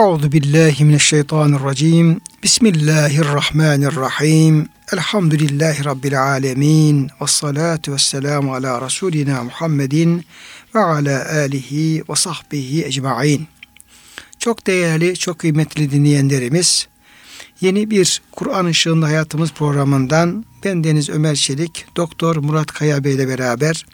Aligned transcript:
Euzu 0.00 0.32
billahi 0.32 0.84
mineşşeytanirracim. 0.84 2.20
Bismillahirrahmanirrahim. 2.42 4.68
Elhamdülillahi 4.92 5.84
rabbil 5.84 6.22
alamin. 6.22 7.10
Ves 7.20 7.30
salatu 7.30 7.92
vesselamu 7.92 8.54
ala 8.54 8.80
rasulina 8.80 9.44
Muhammedin 9.44 10.24
ve 10.74 10.78
ala 10.78 11.32
alihi 11.32 12.04
ve 12.10 12.16
sahbihi 12.16 12.84
ecmaîn. 12.84 13.46
Çok 14.38 14.66
değerli, 14.66 15.16
çok 15.16 15.38
kıymetli 15.38 15.90
dinleyenlerimiz, 15.90 16.88
yeni 17.60 17.90
bir 17.90 18.22
Kur'an 18.32 18.68
Işığında 18.68 19.06
Hayatımız 19.06 19.52
programından 19.52 20.44
ben 20.64 20.84
Deniz 20.84 21.10
Ömer 21.10 21.34
Çelik, 21.34 21.86
Doktor 21.96 22.36
Murat 22.36 22.66
Kaya 22.66 23.04
Bey 23.04 23.14
ile 23.14 23.28
beraber 23.28 23.86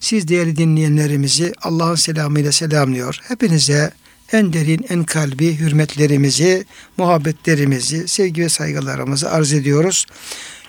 siz 0.00 0.28
değerli 0.28 0.56
dinleyenlerimizi 0.56 1.52
Allah'ın 1.62 1.94
selamıyla 1.94 2.52
selamlıyor. 2.52 3.18
Hepinize 3.28 3.92
en 4.32 4.52
derin, 4.52 4.86
en 4.88 5.04
kalbi 5.04 5.58
hürmetlerimizi, 5.58 6.64
muhabbetlerimizi, 6.96 8.08
sevgi 8.08 8.42
ve 8.42 8.48
saygılarımızı 8.48 9.30
arz 9.30 9.52
ediyoruz. 9.52 10.06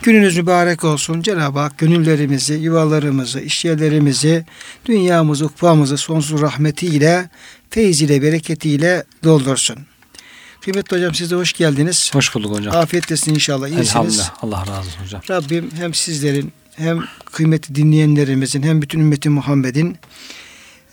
Gününüz 0.01 0.38
mübarek 0.38 0.83
olsun. 0.83 1.21
Cenab-ı 1.21 1.59
Hak 1.59 1.77
gönüllerimizi, 1.77 2.53
yuvalarımızı, 2.53 3.39
işyerlerimizi, 3.39 4.45
dünyamızı, 4.85 5.45
ukbamızı 5.45 5.97
sonsuz 5.97 6.41
rahmetiyle, 6.41 7.29
feyziyle, 7.69 8.21
bereketiyle 8.21 9.03
doldursun. 9.23 9.77
Kıymetli 10.61 10.97
hocam 10.97 11.13
siz 11.13 11.31
de 11.31 11.35
hoş 11.35 11.53
geldiniz. 11.53 12.11
Hoş 12.13 12.35
bulduk 12.35 12.57
hocam. 12.57 12.75
Afiyetlesin 12.75 13.33
inşallah. 13.33 13.67
İyisiniz. 13.67 13.89
Elhamdülillah. 13.89 14.43
Allah 14.43 14.59
razı 14.59 14.80
olsun 14.80 15.03
hocam. 15.03 15.21
Rabbim 15.30 15.69
hem 15.75 15.93
sizlerin 15.93 16.53
hem 16.75 17.03
kıymetli 17.25 17.75
dinleyenlerimizin 17.75 18.63
hem 18.63 18.81
bütün 18.81 18.99
ümmeti 18.99 19.30
Muhammed'in 19.30 19.97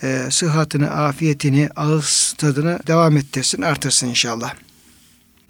e, 0.02 0.26
sıhhatini, 0.30 0.86
afiyetini, 0.86 1.68
ağız 1.76 2.34
tadını 2.38 2.78
devam 2.86 3.16
ettirsin, 3.16 3.62
artırsın 3.62 4.06
inşallah. 4.06 4.54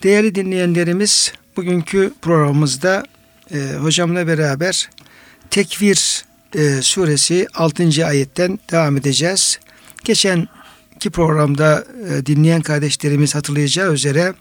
Değerli 0.02 0.34
dinleyenlerimiz, 0.34 1.32
bugünkü 1.56 2.12
programımızda 2.22 3.04
e, 3.54 3.58
hocamla 3.80 4.26
beraber 4.26 4.90
Tekvir 5.50 6.24
e, 6.54 6.82
suresi 6.82 7.46
6. 7.54 8.06
ayetten 8.06 8.58
devam 8.70 8.96
edeceğiz. 8.96 9.58
Geçenki 10.04 11.10
programda 11.12 11.84
e, 12.10 12.26
dinleyen 12.26 12.62
kardeşlerimiz 12.62 13.34
hatırlayacağı 13.34 13.92
üzere 13.94 14.34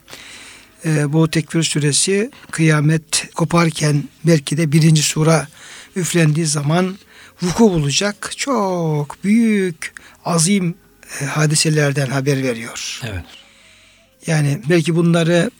e, 0.86 1.14
bu 1.14 1.30
Tekvir 1.30 1.64
suresi 1.64 2.32
kıyamet 2.52 3.34
koparken 3.36 4.04
belki 4.24 4.58
de 4.58 4.72
birinci 4.72 5.04
sura 5.04 5.48
üflendiği 5.96 6.46
zaman 6.46 6.98
vuku 7.42 7.72
bulacak 7.72 8.34
çok 8.38 9.24
büyük 9.24 9.94
azim 10.26 10.76
e, 11.22 11.26
hadiselerden 11.26 12.08
haber 12.08 12.44
veriyor. 12.44 13.02
Evet. 13.04 13.24
Yani 14.28 14.62
belki 14.70 14.96
bunları 14.96 15.52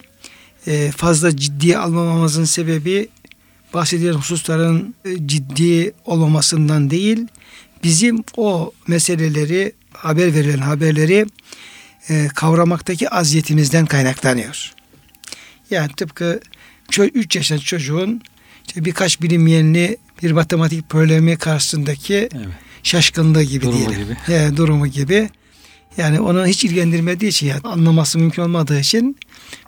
e, 0.68 0.92
fazla 0.92 1.38
ciddiye 1.38 1.78
almamamızın 1.78 2.44
sebebi 2.44 3.10
bahsedilen 3.74 4.14
hususların 4.14 4.96
e, 5.06 5.28
ciddi 5.28 5.94
olmamasından 6.06 6.90
değil, 6.90 7.28
bizim 7.84 8.24
o 8.38 8.72
meseleleri, 8.88 9.74
haber 9.94 10.34
verilen 10.34 10.58
haberleri 10.58 11.26
kavramaktaki 12.36 13.10
aziyetimizden 13.10 13.86
kaynaklanıyor. 13.86 14.74
Yani 15.72 15.92
tıpkı 15.98 16.40
3 17.00 17.36
yaşındaki 17.36 17.66
çocuğun 17.66 18.22
işte 18.68 18.86
birkaç 18.86 19.22
bilinmeyenli 19.22 19.98
bir 20.24 20.32
matematik 20.32 20.90
problemi 20.90 21.38
karşısındaki 21.38 22.16
Evet. 22.16 22.48
şaşkınlığı 22.84 23.44
gibi 23.44 23.66
Durumu 23.66 23.78
diyelim. 23.80 24.04
gibi. 24.04 24.14
He, 24.26 24.58
durumu 24.58 24.88
gibi. 24.88 25.30
Yani 25.98 26.20
onu 26.20 26.46
hiç 26.48 26.66
ilgilendirmediği 26.66 27.32
için 27.32 27.48
yani 27.48 27.62
anlaması 27.64 28.20
mümkün 28.20 28.42
olmadığı 28.42 28.80
için 28.80 29.18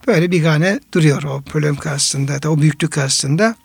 böyle 0.08 0.32
bir 0.32 0.44
gane 0.44 0.80
duruyor 0.94 1.24
o 1.24 1.42
problem 1.42 1.76
karşısında, 1.76 2.50
o 2.50 2.62
büyüklük 2.62 2.92
karşısında. 2.92 3.56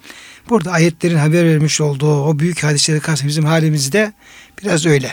Burada 0.51 0.73
ayetlerin 0.73 1.17
haber 1.17 1.45
vermiş 1.45 1.81
olduğu 1.81 2.23
o 2.25 2.39
büyük 2.39 2.65
hadiseler 2.65 3.01
karşısında 3.01 3.29
bizim 3.29 3.45
halimizde 3.45 4.13
biraz 4.63 4.87
öyle. 4.87 5.11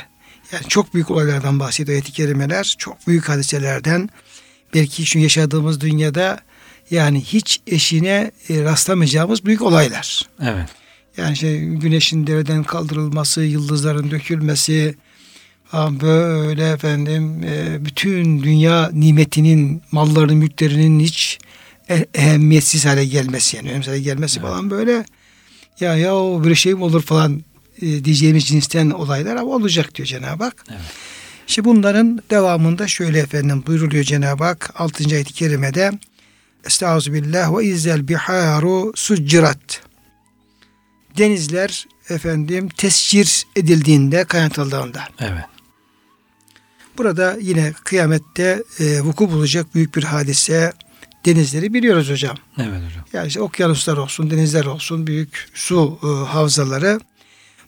Yani 0.52 0.64
çok 0.68 0.94
büyük 0.94 1.12
olaylardan 1.12 1.59
bahsediyor 1.59 1.96
ayet-i 1.96 2.12
kerimeler. 2.12 2.76
Çok 2.78 3.08
büyük 3.08 3.30
hadiselerden. 3.30 4.09
Belki 4.74 5.06
şu 5.06 5.20
yaşadığımız 5.20 5.81
dünyada 5.81 6.40
yani 6.92 7.22
hiç 7.22 7.62
eşine 7.68 8.31
e, 8.50 8.64
rastlamayacağımız 8.64 9.46
büyük 9.46 9.62
olaylar. 9.62 10.30
Evet. 10.42 10.70
Yani 11.18 11.34
işte 11.34 11.57
güneşin 11.57 12.28
dereden 12.28 12.63
kaldırılması, 12.63 13.41
yıldızların 13.41 14.12
dökülmesi, 14.12 14.96
ha 15.66 15.90
böyle 16.01 16.69
efendim 16.69 17.44
e, 17.44 17.85
bütün 17.85 18.44
dünya 18.44 18.90
nimetinin, 18.94 19.81
mallarının, 19.91 20.38
mülklerinin 20.38 21.00
hiç 21.00 21.40
e- 21.90 22.06
ehemmiyetsiz 22.13 22.85
hale 22.85 23.06
gelmesi 23.06 23.57
yani 23.57 23.72
önemsiz 23.72 23.88
hale 23.91 24.02
gelmesi 24.02 24.40
Evet. 24.40 24.50
falan 24.50 24.69
böyle 24.69 25.06
ya 25.79 25.96
ya 25.97 26.16
o 26.16 26.44
bir 26.44 26.56
şey 26.56 26.73
mi 26.73 26.84
olur 26.84 27.02
falan 27.02 27.44
e, 27.81 28.06
diyeceğimiz 28.06 28.46
cinsten 28.46 28.90
olaylar 28.90 29.35
ama 29.35 29.52
olacak 29.52 29.96
diyor 29.96 30.07
Cenab-ı 30.07 30.44
Hak. 30.44 30.66
Evet. 30.69 30.79
İşte 31.47 31.66
bunların 31.66 32.22
devamında 32.29 32.88
şöyle 32.88 33.19
efendim 33.19 33.63
buyruluyor 33.68 34.03
Cenab-ı 34.03 34.44
Hak 34.44 34.73
6. 34.78 35.03
ayet-i 35.16 35.34
kerimede 35.34 35.91
Estağfirullah 36.66 37.57
ve 37.57 37.66
izzel 37.66 38.07
biharu 38.07 38.91
succirat 38.96 39.81
denizler 41.18 41.88
efendim 42.09 42.69
tescir 42.69 43.46
edildiğinde 43.56 44.24
kaynatıldığında. 44.24 45.03
Evet. 45.19 45.44
Burada 46.97 47.38
yine 47.41 47.74
kıyamette 47.84 48.63
e, 48.79 49.01
vuku 49.01 49.31
bulacak 49.31 49.75
büyük 49.75 49.96
bir 49.96 50.03
hadise 50.03 50.73
denizleri 51.25 51.73
biliyoruz 51.73 52.09
hocam. 52.09 52.38
Evet 52.57 52.68
hocam. 52.68 53.06
Yani 53.13 53.28
işte 53.28 53.41
okyanuslar 53.41 53.97
olsun, 53.97 54.29
denizler 54.31 54.66
olsun, 54.66 55.07
büyük 55.07 55.50
su 55.53 56.00
e, 56.03 56.07
havzaları. 56.29 57.00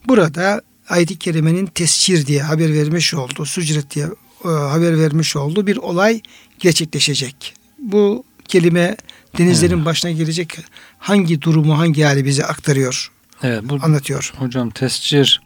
Burada 0.07 0.61
ayet-i 0.89 1.19
kerimenin 1.19 1.65
tescir 1.65 2.25
diye 2.25 2.41
haber 2.41 2.73
vermiş 2.73 3.13
olduğu, 3.13 3.45
sucret 3.45 3.95
diye 3.95 4.05
e, 4.45 4.47
haber 4.47 4.99
vermiş 4.99 5.35
olduğu 5.35 5.67
bir 5.67 5.77
olay 5.77 6.21
gerçekleşecek. 6.59 7.53
Bu 7.79 8.23
kelime 8.47 8.97
denizlerin 9.37 9.75
Evet. 9.75 9.85
başına 9.85 10.11
gelecek 10.11 10.57
hangi 10.99 11.41
durumu, 11.41 11.77
hangi 11.79 12.03
hali 12.03 12.25
bize 12.25 12.45
aktarıyor, 12.45 13.11
Evet 13.45 13.63
bu 13.63 13.79
anlatıyor. 13.81 14.33
hocam 14.37 14.69
tescir 14.69 15.41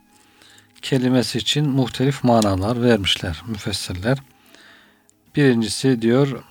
kelimesi 0.81 1.37
için 1.37 1.69
muhtelif 1.69 2.23
manalar 2.23 2.83
vermişler 2.83 3.41
müfessirler. 3.47 4.17
Birincisi 5.35 6.01
diyor 6.01 6.43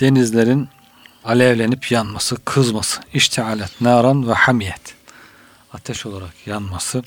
denizlerin 0.00 0.68
alevlenip 1.24 1.90
yanması, 1.90 2.44
kızması, 2.44 3.00
iştialet, 3.14 3.80
naran 3.80 4.28
ve 4.28 4.32
hamiyet. 4.32 4.94
Ateş 5.72 6.06
olarak 6.06 6.46
yanması, 6.46 7.02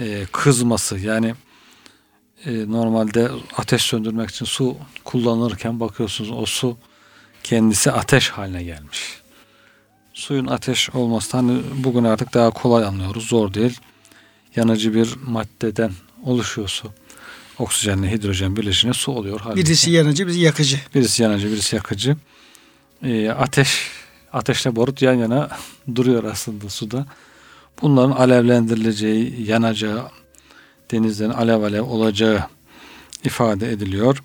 e, 0.00 0.26
kızması 0.32 0.98
yani 0.98 1.34
e, 2.46 2.70
normalde 2.70 3.30
ateş 3.56 3.82
söndürmek 3.82 4.30
için 4.30 4.44
su 4.44 4.76
kullanırken 5.04 5.80
bakıyorsunuz 5.80 6.30
o 6.30 6.46
su 6.46 6.76
kendisi 7.42 7.92
ateş 7.92 8.30
haline 8.30 8.62
gelmiş. 8.62 9.23
Suyun 10.14 10.46
ateş 10.46 10.90
olması 10.90 11.36
hani 11.36 11.60
bugün 11.74 12.04
artık 12.04 12.34
daha 12.34 12.50
kolay 12.50 12.84
anlıyoruz. 12.84 13.26
Zor 13.28 13.54
değil. 13.54 13.80
Yanıcı 14.56 14.94
bir 14.94 15.14
maddeden 15.26 15.92
oluşuyor 16.24 16.68
su. 16.68 16.88
Oksijenle 17.58 18.10
hidrojen 18.12 18.56
birleşince 18.56 18.92
su 18.98 19.12
oluyor. 19.12 19.40
Halbuki 19.40 19.66
Birisi 19.66 19.90
yanıcı, 19.90 20.26
birisi 20.26 20.40
yakıcı. 20.40 20.80
birisi 20.94 21.22
yanıcı, 21.22 21.52
birisi 21.52 21.76
yakıcı. 21.76 22.16
Ee, 23.02 23.30
ateş, 23.30 23.88
ateşle 24.32 24.76
barut 24.76 25.02
yan 25.02 25.14
yana 25.14 25.48
duruyor 25.94 26.24
aslında 26.24 26.68
suda. 26.68 27.06
Bunların 27.82 28.10
alevlendirileceği, 28.10 29.46
yanacağı, 29.50 30.02
denizden 30.90 31.30
alev 31.30 31.62
alev 31.62 31.82
olacağı 31.82 32.40
ifade 33.24 33.72
ediliyor. 33.72 34.22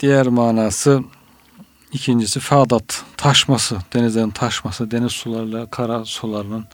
Diğer 0.00 0.26
manası 0.26 1.04
ikincisi 1.94 2.40
fadat, 2.40 3.04
taşması, 3.16 3.78
denizlerin 3.94 4.30
taşması, 4.30 4.90
deniz 4.90 5.12
sularıyla 5.12 5.66
kara 5.66 6.04
sularının 6.04 6.66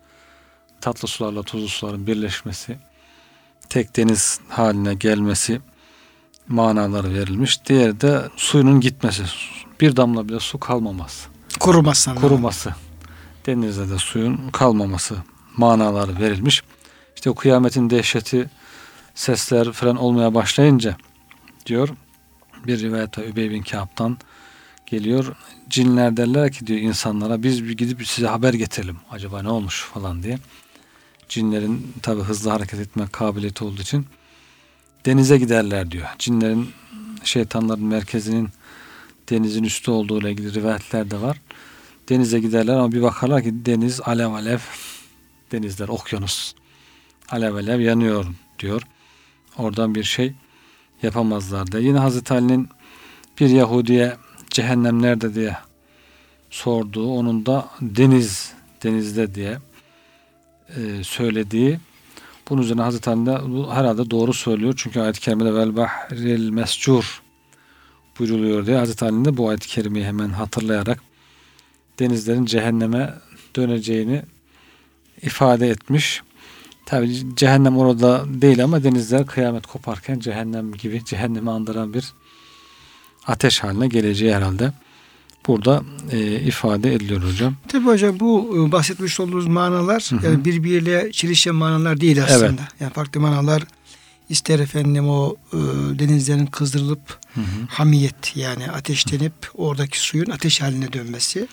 tatlı 0.81 1.09
sularla 1.09 1.43
tuzlu 1.43 1.69
suların 1.69 2.07
birleşmesi, 2.07 2.79
tek 3.69 3.97
deniz 3.97 4.41
haline 4.49 4.95
gelmesi 4.95 5.61
manaları 6.49 7.15
verilmiş. 7.15 7.67
Diğeri 7.67 8.01
de 8.01 8.29
suyunun 8.37 8.81
gitmesi. 8.81 9.23
Bir 9.81 9.97
damla 9.97 10.29
bile 10.29 10.41
su 10.41 10.61
kalmaması. 10.61 11.29
Kurumazsan. 11.61 12.17
Kuruması. 12.17 12.75
Denizde 13.47 13.91
de 13.91 13.99
suyun 13.99 14.51
kalmaması 14.53 15.17
manaları 15.57 16.19
verilmiş. 16.19 16.63
İşte 17.17 17.31
o 17.31 17.35
kıyametin 17.35 17.91
dehşeti 17.91 18.51
sesler 19.15 19.73
falan 19.73 19.97
olmaya 19.97 20.35
başlayınca 20.35 20.97
diyor 21.67 21.89
bir 22.67 22.81
rivayette 22.81 23.25
Übey 23.25 23.51
bin 23.51 23.63
Kâb'dan 23.63 24.19
geliyor. 24.91 25.37
Cinler 25.71 26.17
derler 26.17 26.53
ki 26.53 26.67
diyor 26.67 26.81
insanlara 26.81 27.43
biz 27.43 27.65
bir 27.65 27.77
gidip 27.77 28.07
size 28.07 28.27
haber 28.27 28.55
getirelim. 28.55 28.97
Acaba 29.11 29.43
ne 29.43 29.49
olmuş 29.49 29.83
falan 29.95 30.23
diye. 30.23 30.39
Cinlerin 31.29 31.95
tabi 32.03 32.21
hızlı 32.21 32.51
hareket 32.51 32.81
etme 32.81 33.07
kabiliyeti 33.13 33.65
olduğu 33.65 33.83
için 33.83 34.07
denize 35.07 35.39
giderler 35.39 35.91
diyor. 35.91 36.07
Cinlerin 36.19 36.71
şeytanların 37.25 37.85
merkezinin 37.85 38.49
denizin 39.31 39.65
üstü 39.65 39.91
olduğu 39.91 40.21
ile 40.21 40.31
ilgili 40.31 40.55
rivayetler 40.55 41.11
de 41.11 41.21
var. 41.21 41.41
Denize 42.09 42.41
giderler 42.41 42.75
ama 42.75 42.93
bir 42.93 43.03
bakarlar 43.03 43.43
ki 43.43 43.67
deniz 43.67 44.01
alev 44.01 44.33
alev 44.33 44.59
denizler, 45.53 45.89
okyanus 45.89 46.55
alev 47.29 47.55
alev 47.55 47.81
yanıyor 47.81 48.27
diyor. 48.59 48.83
Oradan 49.59 49.95
bir 49.95 50.05
şey 50.05 50.33
yapamazlar 51.03 51.73
da. 51.73 51.79
Yine 51.79 51.99
Hazreti 51.99 52.35
Ali'nin 52.35 52.69
bir 53.41 53.49
Yahudiye 53.49 54.17
cehennem 54.51 55.03
nerede 55.03 55.35
diye 55.35 55.57
sorduğu, 56.51 57.13
onun 57.13 57.47
da 57.47 57.69
deniz, 57.81 58.53
denizde 58.83 59.35
diye 59.35 59.59
e, 60.77 61.05
söylediği 61.05 61.79
bunun 62.51 62.63
üzerine 62.63 62.83
Hazreti 62.83 63.11
Ali 63.11 63.27
de 63.27 63.33
herhalde 63.73 64.11
doğru 64.11 64.33
söylüyor. 64.33 64.75
Çünkü 64.77 65.01
ayet-i 65.01 65.21
kerimede 65.21 65.55
vel 65.55 65.77
bahril 65.77 66.51
mescur 66.51 67.23
buyruluyor 68.19 68.67
diye 68.67 68.77
Hazreti 68.77 69.05
Ali 69.05 69.25
de 69.25 69.37
bu 69.37 69.49
ayet-i 69.49 69.69
kerimeyi 69.69 70.05
hemen 70.05 70.29
hatırlayarak 70.29 71.03
denizlerin 71.99 72.45
cehenneme 72.45 73.15
döneceğini 73.57 74.23
ifade 75.23 75.69
etmiş. 75.69 76.23
Tabi 76.87 77.37
cehennem 77.37 77.79
orada 77.79 78.25
değil 78.29 78.65
ama 78.65 78.85
denizler 78.85 79.27
kıyamet 79.27 79.67
koparken 79.67 80.19
cehennem 80.19 80.73
gibi 80.73 81.05
cehennemi 81.05 81.51
andıran 81.51 81.95
bir 81.95 82.13
ateş 83.27 83.63
haline 83.63 83.89
geleceği 83.89 84.35
herhalde 84.35 84.73
burada 85.47 85.83
e, 86.11 86.41
ifade 86.41 86.95
ediliyor 86.95 87.23
hocam. 87.23 87.57
Tabi 87.69 87.85
hocam 87.85 88.21
bu 88.21 88.57
e, 88.69 88.73
bahsetmiş 88.73 89.21
olduğunuz 89.21 89.47
manalar 89.47 90.07
Hı 90.11 90.17
hı. 90.17 90.27
yani 90.27 90.45
birbiriyle 90.45 91.13
çelişen 91.13 91.55
manalar 91.55 92.01
değil 92.01 92.25
aslında. 92.25 92.47
Evet. 92.47 92.81
Yani 92.81 92.93
farklı 92.93 93.21
manalar 93.21 93.63
ister 94.29 94.59
efendim 94.59 95.09
o 95.09 95.37
e, 95.53 95.59
denizlerin 95.99 96.47
kızdırılıp 96.47 97.19
Hı 97.35 97.41
hı. 97.41 97.45
hamiyet 97.69 98.37
yani 98.37 98.71
ateşlenip 98.71 99.33
oradaki 99.55 100.01
suyun 100.01 100.31
ateş 100.31 100.61
haline 100.61 100.93
dönmesi. 100.93 101.49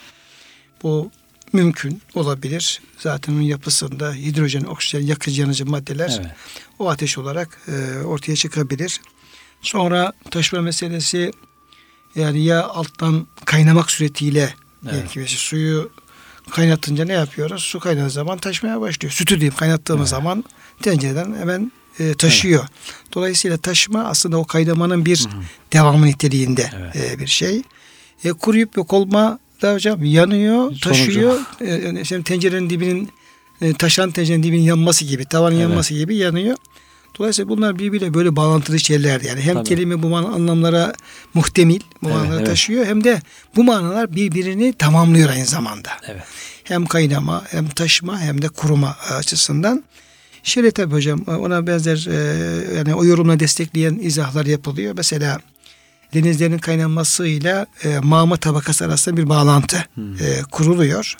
Bu 0.84 1.12
mümkün 1.54 2.02
olabilir. 2.16 2.81
Zaten 3.00 3.34
onun 3.34 3.42
yapısında 3.42 4.14
hidrojen, 4.14 4.64
oksijen, 4.64 5.06
yakıcı 5.06 5.42
yanıcı 5.42 5.66
maddeler 5.66 6.18
Evet. 6.22 6.31
o 6.80 6.90
ateş 6.90 7.18
olarak 7.18 7.62
e, 7.68 8.02
ortaya 8.02 8.36
çıkabilir. 8.36 9.02
Sonra 9.62 10.14
taşma 10.31 10.62
meselesi 10.62 11.31
yani 12.18 12.44
ya 12.44 12.68
alttan 12.68 13.28
kaynamak 13.46 13.92
suretiyle 13.92 14.40
Evet. 14.84 14.92
diyelim 14.92 15.10
ki 15.10 15.19
mesela 15.19 15.38
suyu 15.40 15.92
kaynatınca 16.52 17.06
ne 17.06 17.14
yapıyoruz? 17.14 17.64
Su 17.64 17.80
kaynadığı 17.80 18.10
zaman 18.10 18.38
taşmaya 18.38 18.81
başlıyor. 18.81 19.12
Sütü 19.14 19.36
diyeyim 19.36 19.56
kaynattığımız 19.56 20.14
Evet. 20.14 20.19
zaman 20.22 20.44
tencereden 20.81 21.36
hemen 21.40 21.72
e, 22.00 22.14
taşıyor. 22.14 22.66
Dolayısıyla 23.14 23.58
taşma 23.58 24.04
aslında 24.04 24.38
o 24.38 24.46
kaynamanın 24.46 25.06
bir 25.06 25.18
Hı 25.31 25.38
hı. 25.38 25.42
devamı 25.74 26.06
niteliğinde 26.06 26.72
Evet. 26.80 26.96
e, 26.96 27.19
bir 27.19 27.28
şey. 27.28 27.62
E, 28.24 28.30
kuruyup 28.34 28.78
yok 28.78 28.94
olma 28.94 29.40
da 29.62 29.74
hocam 29.74 30.04
yanıyor, 30.04 30.64
Sonucu. 30.64 30.90
taşıyor. 30.90 31.40
E, 31.62 31.69
yani 31.69 32.06
şimdi 32.06 32.24
tencerenin 32.24 32.69
dibinin 32.69 33.10
e, 33.62 33.74
taşan 33.74 34.12
tencerenin 34.12 34.44
dibinin 34.44 34.64
yanması 34.64 35.06
gibi, 35.06 35.25
tavanın 35.25 35.56
Evet. 35.56 35.62
yanması 35.69 35.94
gibi 35.94 36.16
yanıyor. 36.16 36.58
Dolayısıyla 37.19 37.50
bunlar 37.50 37.80
birbiriyle 37.80 38.14
böyle 38.14 38.36
bağlantılı 38.36 38.80
şeyler 38.80 39.22
yani. 39.22 39.42
Hem 39.42 39.54
Tabii. 39.56 39.69
kelime 39.69 40.04
bu 40.04 40.16
anlamlara 40.18 40.94
muhtemil, 41.34 41.81
bu 42.04 42.08
Evet, 42.10 42.18
manaları 42.18 42.38
evet. 42.38 42.48
taşıyor 42.48 42.86
hem 42.86 43.04
de 43.04 43.22
bu 43.56 43.64
manalar 43.64 44.16
birbirini 44.16 44.74
tamamlıyor 44.74 45.30
aynı 45.30 45.46
zamanda. 45.46 45.90
Evet. 46.08 46.24
Hem 46.64 46.86
kaynama, 46.86 47.44
hem 47.50 47.69
taşıma 47.69 48.19
hem 48.19 48.42
de 48.42 48.48
kuruma 48.50 48.96
açısından. 49.18 49.84
Şöyle 50.44 50.72
tabii 50.72 50.94
hocam 50.94 51.22
ona 51.28 51.68
benzer 51.68 52.08
e, 52.12 52.78
yani 52.78 52.96
o 52.96 53.06
yorumla 53.06 53.40
destekleyen 53.40 54.00
izahlar 54.02 54.46
yapılıyor. 54.46 54.94
Mesela 54.98 55.40
denizlerin 56.14 56.58
kaynanmasıyla 56.58 57.66
e, 57.84 58.00
mağma 58.00 58.38
tabakası 58.38 58.86
arasında 58.86 59.18
bir 59.18 59.30
bağlantı 59.30 59.86
Hmm. 59.94 60.14
e, 60.16 60.42
kuruluyor. 60.52 61.18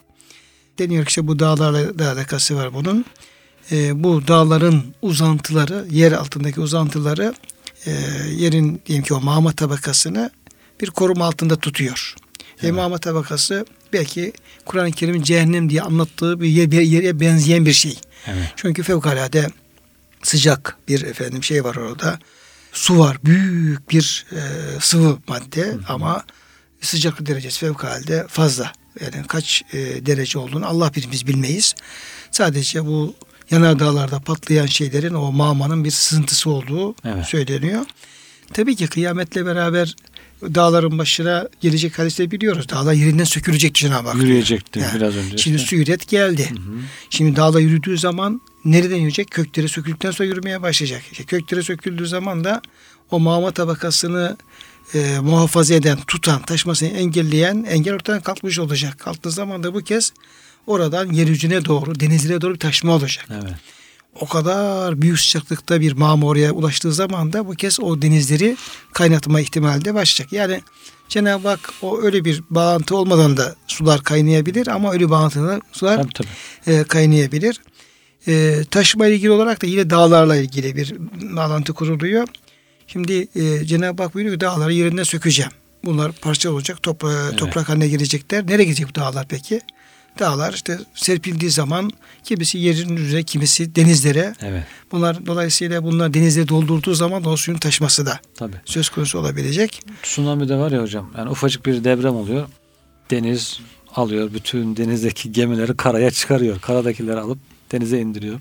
Deniyor 0.80 1.04
ki 1.06 1.10
işte 1.10 1.28
bu 1.28 1.40
dağlarla 1.40 2.00
da 2.00 2.12
alakası 2.12 2.56
var 2.56 2.74
bunun. 2.74 3.06
E, 3.72 4.04
bu 4.04 4.28
dağların 4.28 4.84
uzantıları, 5.02 5.86
yer 5.92 6.12
altındaki 6.12 6.62
uzantıları 6.62 7.34
e, 7.86 7.92
yerin 8.36 8.82
diyelim 8.86 9.06
ki 9.06 9.14
o 9.14 9.22
mağma 9.22 9.52
tabakasını 9.52 10.32
bir 10.82 10.88
koruma 10.90 11.26
altında 11.26 11.56
tutuyor. 11.56 12.16
E, 12.42 12.44
Evet. 12.62 12.74
mağma 12.76 12.98
tabakası 12.98 13.66
belki 13.94 14.34
Kur'an-ı 14.66 14.92
Kerim'in 14.92 15.22
cehennem 15.24 15.70
diye 15.70 15.82
anlattığı 15.82 16.42
bir 16.42 16.48
yer- 16.48 16.72
bir 16.72 16.82
yere 16.82 17.20
benzeyen 17.20 17.66
bir 17.66 17.74
şey. 17.74 18.00
Evet. 18.28 18.54
Çünkü 18.56 18.84
fevkalade 18.84 19.48
sıcak 20.24 20.78
bir 20.88 21.02
efendim 21.02 21.44
şey 21.44 21.64
var 21.64 21.76
orada. 21.76 22.20
Su 22.74 23.00
var. 23.00 23.18
Büyük 23.26 23.90
bir 23.92 24.26
e, 24.32 24.40
sıvı 24.80 25.18
madde 25.28 25.78
ama 25.90 26.24
sıcaklık 26.82 27.28
derecesi 27.28 27.60
fevkalade 27.60 28.26
fazla. 28.30 28.72
Yani 29.02 29.28
kaç 29.28 29.64
e, 29.74 29.78
derece 30.06 30.40
olduğunu 30.40 30.68
Allah 30.68 30.92
birimiz 30.96 31.28
bilmeyiz. 31.28 31.76
Sadece 32.32 32.86
bu 32.86 33.16
yanardağlarda 33.52 34.20
patlayan 34.20 34.66
şeylerin 34.66 35.14
o 35.14 35.32
mağmanın 35.32 35.84
bir 35.84 35.92
sızıntısı 35.92 36.50
olduğu 36.50 36.96
Evet. 37.06 37.26
söyleniyor. 37.26 37.86
Tabii 38.54 38.76
ki 38.76 38.88
kıyametle 38.88 39.46
beraber 39.46 39.96
dağların 40.42 40.98
başına 40.98 41.48
gelecek 41.62 42.00
hadisleri 42.00 42.32
biliyoruz. 42.32 42.70
Dağlar 42.70 42.94
yerinden 42.94 43.24
sökülecek 43.24 43.76
Cenab-ı 43.76 44.08
Hak. 44.08 44.18
Yürüyecekti 44.18 44.80
Yani 44.80 44.96
biraz 44.96 45.16
önce. 45.16 45.38
Şimdi 45.38 45.58
işte. 45.58 45.68
süret 45.68 46.08
geldi. 46.08 46.50
Hı 46.50 46.54
hı. 46.54 46.80
Şimdi 47.10 47.36
dağda 47.36 47.60
yürüdüğü 47.60 47.98
zaman 47.98 48.42
nereden 48.66 48.96
yürüyecek? 48.96 49.32
Kökleri 49.32 49.70
söküldükten 49.70 50.12
sonra 50.12 50.30
yürümeye 50.30 50.62
başlayacak. 50.62 51.02
İşte 51.12 51.24
kökleri 51.24 51.64
söküldüğü 51.64 52.08
zaman 52.08 52.44
da 52.44 52.62
o 53.12 53.20
mağma 53.20 53.52
tabakasını 53.52 54.38
e, 54.94 55.20
muhafaza 55.22 55.74
eden, 55.74 55.98
tutan, 56.08 56.42
taşmasını 56.42 56.90
engelleyen 56.90 57.66
engel 57.70 57.94
ortadan 57.94 58.22
kalkmış 58.22 58.60
olacak. 58.60 59.00
Kalktığı 59.00 59.32
zaman 59.32 59.64
da 59.64 59.74
bu 59.74 59.82
kez 59.82 60.14
oradan 60.68 61.12
yeryüzüne 61.12 61.66
doğru, 61.66 62.00
denizlere 62.00 62.42
doğru 62.42 62.54
bir 62.54 62.60
taşma 62.60 62.94
olacak. 62.94 63.26
Evet. 63.32 63.54
O 64.22 64.26
kadar 64.28 65.02
büyük 65.02 65.20
sıcaklıkta 65.20 65.82
bir 65.82 65.92
mağma 65.94 66.28
oraya 66.28 66.52
ulaştığı 66.52 66.94
zaman 66.94 67.34
da 67.34 67.48
bu 67.48 67.52
kez 67.52 67.80
o 67.80 68.02
denizleri 68.02 68.58
kaynatma 68.94 69.40
ihtimali 69.42 69.86
de 69.86 69.94
başlayacak. 69.94 70.34
Yani 70.34 70.62
Cenab-ı 71.10 71.48
Hak 71.48 71.70
o 71.82 72.02
öyle 72.02 72.26
bir 72.26 72.44
bağlantı 72.50 72.96
olmadan 72.96 73.38
da 73.38 73.56
sular 73.68 74.04
kaynayabilir 74.04 74.68
ama 74.68 74.92
öyle 74.94 75.10
bağlantıda 75.10 75.60
sular 75.72 75.98
Tabii 75.98 76.14
tabii. 76.14 76.28
e, 76.76 76.84
kaynayabilir. 76.84 77.62
E, 78.28 78.64
taşıma 78.72 79.08
ile 79.08 79.16
ilgili 79.16 79.32
olarak 79.32 79.62
da 79.62 79.68
yine 79.68 79.90
dağlarla 79.90 80.36
ilgili 80.36 80.76
bir 80.76 80.96
bağlantı 81.36 81.74
kuruluyor. 81.74 82.28
Şimdi 82.88 83.28
e, 83.36 83.66
Cenab-ı 83.66 84.04
Hak 84.04 84.14
buyuruyor 84.14 84.36
ki 84.36 84.42
dağları 84.42 84.74
yerinden 84.74 85.04
sökeceğim. 85.04 85.52
Bunlar 85.86 86.12
parça 86.12 86.52
olacak, 86.52 86.78
topra- 86.84 87.28
Evet. 87.30 87.38
toprak 87.40 87.70
haline 87.70 87.88
gelecekler. 87.88 88.48
Nereye 88.48 88.64
gidecek 88.64 88.90
bu 88.90 88.96
dağlar 88.96 89.26
peki? 89.30 89.62
Dağlar 90.20 90.54
işte 90.54 90.80
serpildiği 90.96 91.52
zaman 91.52 91.92
kimisi 92.24 92.58
yerin 92.58 92.98
üzerine, 92.98 93.24
kimisi 93.24 93.76
denizlere. 93.76 94.34
Evet. 94.42 94.64
Bunlar 94.92 95.26
dolayısıyla 95.26 95.84
bunlar 95.84 96.14
denizleri 96.14 96.48
doldurduğu 96.48 96.94
zaman 96.94 97.24
da 97.24 97.30
o 97.30 97.38
suyun 97.38 97.58
taşması 97.60 98.06
da 98.06 98.20
Tabii. 98.36 98.56
söz 98.66 98.90
konusu 98.90 99.20
olabilecek. 99.20 99.82
Tsunami 100.04 100.50
de 100.50 100.56
var 100.56 100.72
ya 100.72 100.82
hocam. 100.82 101.12
Yani 101.18 101.30
ufacık 101.30 101.66
bir 101.66 101.84
deprem 101.84 102.16
oluyor. 102.16 102.48
Deniz 103.12 103.60
alıyor 103.96 104.34
bütün 104.34 104.78
denizdeki 104.78 105.32
gemileri 105.32 105.78
karaya 105.78 106.12
çıkarıyor. 106.12 106.62
Karadakileri 106.62 107.20
alıp 107.20 107.38
denize 107.72 108.00
indiriyor. 108.00 108.40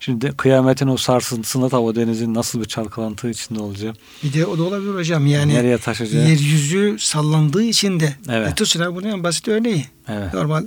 Şimdi 0.00 0.32
kıyametin 0.36 0.88
o 0.88 0.96
sarsıntısında 0.96 1.68
tabi 1.68 1.80
o 1.80 1.94
denizin 1.94 2.34
nasıl 2.34 2.60
bir 2.60 2.64
çalkalantı 2.64 3.30
içinde 3.30 3.60
olacağı. 3.60 3.94
Bir 4.22 4.32
de 4.32 4.46
o 4.46 4.58
da 4.58 4.62
olabilir 4.62 4.94
hocam 4.94 5.26
yani 5.26 5.54
nereye 5.54 5.78
taşacağı. 5.78 6.28
yeryüzü 6.28 6.96
sallandığı 6.98 7.62
için 7.62 8.00
de. 8.00 8.14
Evet. 8.28 8.60
E, 8.60 8.64
tsunami 8.64 8.96
bunun 8.96 9.08
en 9.08 9.24
basit 9.24 9.48
örneği. 9.48 9.86
Evet. 10.08 10.34
Normal 10.34 10.64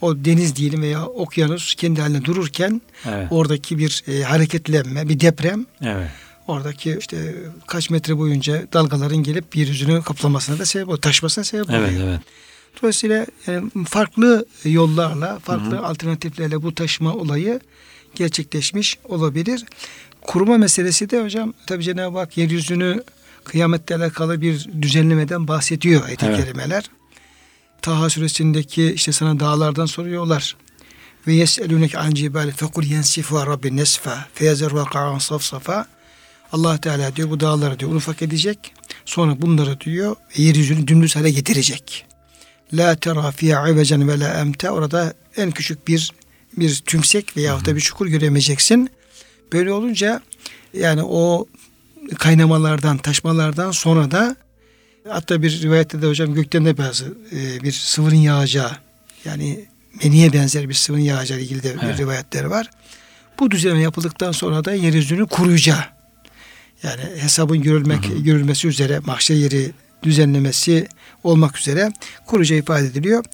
o 0.00 0.24
deniz 0.24 0.56
diyelim 0.56 0.82
veya 0.82 1.06
okyanus 1.06 1.74
kendi 1.74 2.00
haline 2.00 2.24
dururken 2.24 2.82
Evet. 3.08 3.26
oradaki 3.30 3.78
bir 3.78 4.04
e, 4.08 4.22
hareketlenme, 4.22 5.08
bir 5.08 5.20
deprem 5.20 5.66
Evet. 5.82 6.10
oradaki 6.48 6.96
işte 7.00 7.34
kaç 7.66 7.90
metre 7.90 8.18
boyunca 8.18 8.66
dalgaların 8.72 9.22
gelip 9.22 9.56
yeryüzünü 9.56 10.02
kaplamasına 10.02 10.58
da 10.58 10.66
sebep 10.66 10.88
oluyor. 10.88 11.00
Taşmasına 11.02 11.44
sebep 11.44 11.68
oluyor. 11.70 11.82
Evet. 11.82 12.00
Evet. 12.04 12.20
Dolayısıyla 12.82 13.26
yani 13.46 13.70
farklı 13.88 14.46
yollarla, 14.64 15.38
farklı 15.38 15.70
Hı 15.76 15.80
hı. 15.80 15.86
alternatiflerle 15.86 16.62
bu 16.62 16.74
taşıma 16.74 17.14
olayı 17.14 17.60
gerçekleşmiş 18.14 18.98
olabilir. 19.04 19.64
Kuruma 20.22 20.58
meselesi 20.58 21.10
de 21.10 21.22
hocam 21.22 21.54
tabi 21.66 21.84
Cenab-ı 21.84 22.18
Hak 22.18 22.36
yeryüzünü 22.36 23.02
kıyametle 23.44 23.94
alakalı 23.96 24.40
bir 24.40 24.68
düzenlemeden 24.82 25.48
bahsediyor 25.48 26.04
ayet-i 26.04 26.26
Evet. 26.26 26.36
kerimeler. 26.36 26.84
Taha 27.82 28.10
suresindeki 28.10 28.92
işte 28.92 29.12
sana 29.12 29.40
dağlardan 29.40 29.86
soruyorlar. 29.86 30.56
Ve 31.26 31.32
yeselûneke 31.32 31.98
an 31.98 32.10
cibâli 32.10 32.50
fekul 32.50 32.84
yensifuha 32.84 33.46
rabbi 33.46 33.76
nesfa 33.76 34.28
feyezer 34.34 34.70
vaka'an 34.70 35.18
safsafa 35.18 35.86
Allah 36.52 36.80
Teala 36.80 37.16
diyor 37.16 37.30
bu 37.30 37.40
dağları 37.40 37.78
diyor 37.78 37.94
ufak 37.94 38.22
edecek. 38.22 38.72
Sonra 39.04 39.42
bunları 39.42 39.80
diyor 39.80 40.16
yeryüzünü 40.36 40.88
dümdüz 40.88 41.16
hale 41.16 41.30
getirecek. 41.30 42.06
La 42.72 42.96
tera 42.96 43.30
fiha 43.30 43.68
ivecen 43.68 44.08
ve 44.08 44.20
la 44.20 44.40
emte. 44.40 44.70
Orada 44.70 45.14
en 45.36 45.50
küçük 45.50 45.88
bir 45.88 46.12
bir 46.56 46.76
tümsek 46.76 47.36
veya 47.36 47.64
da 47.64 47.76
bir 47.76 47.80
çukur 47.80 48.06
göremeyeceksin. 48.06 48.90
Böyle 49.52 49.72
olunca 49.72 50.20
yani 50.74 51.02
o 51.02 51.46
kaynamalardan, 52.18 52.98
taşmalardan 52.98 53.70
sonra 53.70 54.10
da 54.10 54.36
Hatta 55.08 55.42
bir 55.42 55.62
rivayette 55.62 56.02
de 56.02 56.06
hocam 56.06 56.34
gökten 56.34 56.64
de 56.64 56.78
bazı 56.78 57.14
e, 57.32 57.62
bir 57.62 57.72
sıvının 57.72 58.14
yağacağı 58.14 58.70
yani 59.24 59.64
meniye 60.04 60.32
benzer 60.32 60.68
bir 60.68 60.74
sıvının 60.74 61.00
yağacağı 61.00 61.38
ile 61.38 61.44
ilgili 61.44 61.62
de 61.62 61.76
Evet. 61.84 61.98
rivayetler 61.98 62.44
var. 62.44 62.70
Bu 63.38 63.50
düzenleme 63.50 63.82
yapıldıktan 63.82 64.32
sonra 64.32 64.64
da 64.64 64.74
yeryüzünün 64.74 65.24
kuruyacağı 65.26 65.84
yani 66.82 67.02
hesabın 67.18 67.62
görülmek 67.62 68.06
Hı 68.06 68.12
hı. 68.12 68.18
görülmesi 68.18 68.68
üzere 68.68 68.98
mahşer 68.98 69.34
yeri 69.34 69.72
düzenlemesi 70.02 70.88
olmak 71.24 71.58
üzere 71.58 71.92
kurucu 72.26 72.54
ifade 72.54 72.86
ediliyor. 72.86 73.24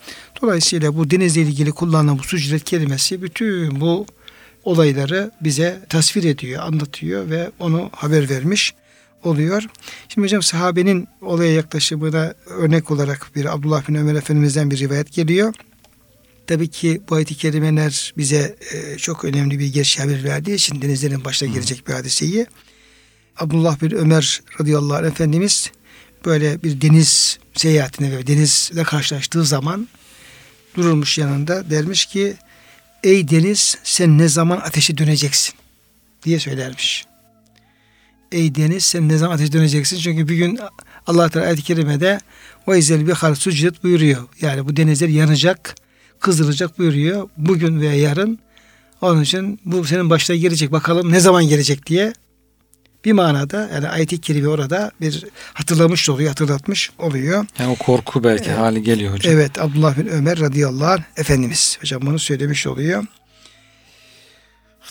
Dolayısıyla 0.42 0.96
bu 0.96 1.10
denizle 1.10 1.40
ilgili 1.40 1.72
kullanılan 1.72 2.18
bu 2.18 2.22
sucudet 2.22 2.64
kelimesi 2.64 3.22
bütün 3.22 3.80
bu 3.80 4.06
olayları 4.64 5.30
bize 5.40 5.80
tasvir 5.88 6.24
ediyor, 6.24 6.62
anlatıyor 6.62 7.30
ve 7.30 7.50
onu 7.58 7.90
haber 7.92 8.30
vermiş 8.30 8.74
oluyor. 9.26 9.62
Şimdi 10.08 10.24
hocam 10.24 10.42
sahabenin 10.42 11.08
olaya 11.20 11.52
yaklaşımına 11.52 12.34
örnek 12.46 12.90
olarak 12.90 13.30
bir 13.36 13.44
Abdullah 13.54 13.88
bin 13.88 13.94
Ömer 13.94 14.14
Efendimiz'den 14.14 14.70
bir 14.70 14.78
rivayet 14.78 15.12
geliyor. 15.12 15.54
Tabii 16.46 16.68
ki 16.68 17.00
bu 17.08 17.14
ayet-i 17.14 17.34
kerimeler 17.34 18.14
bize 18.16 18.56
e, 18.72 18.98
çok 18.98 19.24
önemli 19.24 19.58
bir 19.58 19.72
gerçeği 19.72 20.08
haber 20.08 20.24
verdiği 20.24 20.54
için 20.54 20.82
denizlerin 20.82 21.24
başına 21.24 21.48
gelecek 21.48 21.88
bir 21.88 21.92
hadiseyi. 21.92 22.46
Abdullah 23.36 23.82
bin 23.82 23.90
Ömer 23.90 24.42
radıyallahu 24.60 24.96
anh 24.96 25.06
Efendimiz 25.06 25.70
böyle 26.24 26.62
bir 26.62 26.80
deniz 26.80 27.38
seyahatine 27.54 28.16
ve 28.16 28.26
denizle 28.26 28.82
karşılaştığı 28.82 29.44
zaman 29.44 29.88
dururmuş 30.74 31.18
yanında 31.18 31.70
dermiş 31.70 32.06
ki 32.06 32.36
ey 33.04 33.28
deniz 33.28 33.78
sen 33.84 34.18
ne 34.18 34.28
zaman 34.28 34.56
ateşe 34.56 34.98
döneceksin 34.98 35.54
diye 36.24 36.38
söylermiş. 36.38 37.06
Ey 38.32 38.54
deniz 38.54 38.84
sen 38.84 39.08
ne 39.08 39.16
zaman 39.16 39.34
ateşe 39.34 39.52
döneceksin? 39.52 39.98
Çünkü 39.98 40.28
bir 40.28 40.36
gün 40.36 40.58
Allah 41.06 41.28
Teala 41.28 41.46
ayet-i 41.46 41.62
kerimede 41.62 42.20
ve 42.68 42.78
izel 42.78 43.06
bihar 43.06 43.34
sucidet 43.34 43.84
buyuruyor. 43.84 44.22
Yani 44.40 44.68
bu 44.68 44.76
denizler 44.76 45.08
yanacak, 45.08 45.74
kızdırılacak 46.20 46.78
buyuruyor. 46.78 47.28
Bugün 47.36 47.80
veya 47.80 47.94
yarın. 47.94 48.38
Onun 49.00 49.22
için 49.22 49.60
bu 49.64 49.84
senin 49.84 50.10
başına 50.10 50.36
gelecek. 50.36 50.72
Bakalım 50.72 51.12
ne 51.12 51.20
zaman 51.20 51.48
gelecek 51.48 51.86
diye 51.86 52.12
bir 53.04 53.12
manada 53.12 53.70
yani 53.74 53.88
ayet-i 53.88 54.20
kerime 54.20 54.48
orada 54.48 54.90
bir 55.00 55.24
hatırlamış 55.54 56.08
oluyor, 56.10 56.28
hatırlatmış 56.28 56.90
oluyor. 56.98 57.46
Yani 57.58 57.70
o 57.70 57.74
korku 57.84 58.24
belki 58.24 58.48
Evet. 58.48 58.58
hali 58.58 58.82
geliyor 58.82 59.14
hocam. 59.14 59.34
Evet 59.34 59.60
Abdullah 59.60 59.98
bin 59.98 60.06
Ömer 60.06 60.40
radıyallahu 60.40 60.90
anh 60.90 61.02
Efendimiz 61.16 61.78
hocam 61.80 62.02
bunu 62.06 62.18
söylemiş 62.18 62.66
oluyor. 62.66 63.04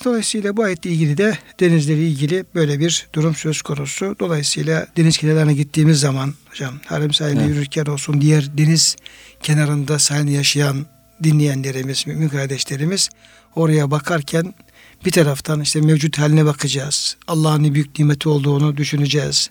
Dolayısıyla 0.03 0.57
bu 0.57 0.63
ayetle 0.63 0.89
ilgili 0.89 1.17
de 1.17 1.37
denizle 1.59 1.93
ilgili 1.93 2.45
böyle 2.55 2.79
bir 2.79 3.07
durum 3.13 3.35
söz 3.35 3.61
konusu. 3.61 4.15
Dolayısıyla 4.19 4.87
deniz 4.97 5.17
kenarlarına 5.17 5.51
gittiğimiz 5.51 5.99
zaman 5.99 6.33
hocam 6.49 6.73
harem 6.85 7.13
sahilde 7.13 7.39
Evet. 7.39 7.49
yürürken 7.49 7.85
olsun 7.85 8.21
diğer 8.21 8.57
deniz 8.57 8.95
kenarında 9.43 9.99
sahilde 9.99 10.31
yaşayan 10.31 10.85
dinleyenlerimiz, 11.23 12.07
mümin 12.07 12.29
kardeşlerimiz 12.29 13.09
oraya 13.55 13.91
bakarken 13.91 14.53
bir 15.05 15.11
taraftan 15.11 15.61
işte 15.61 15.81
mevcut 15.81 16.17
haline 16.17 16.45
bakacağız. 16.45 17.17
Allah'ın 17.27 17.63
ne 17.63 17.73
büyük 17.73 17.99
nimeti 17.99 18.29
olduğunu 18.29 18.77
düşüneceğiz. 18.77 19.49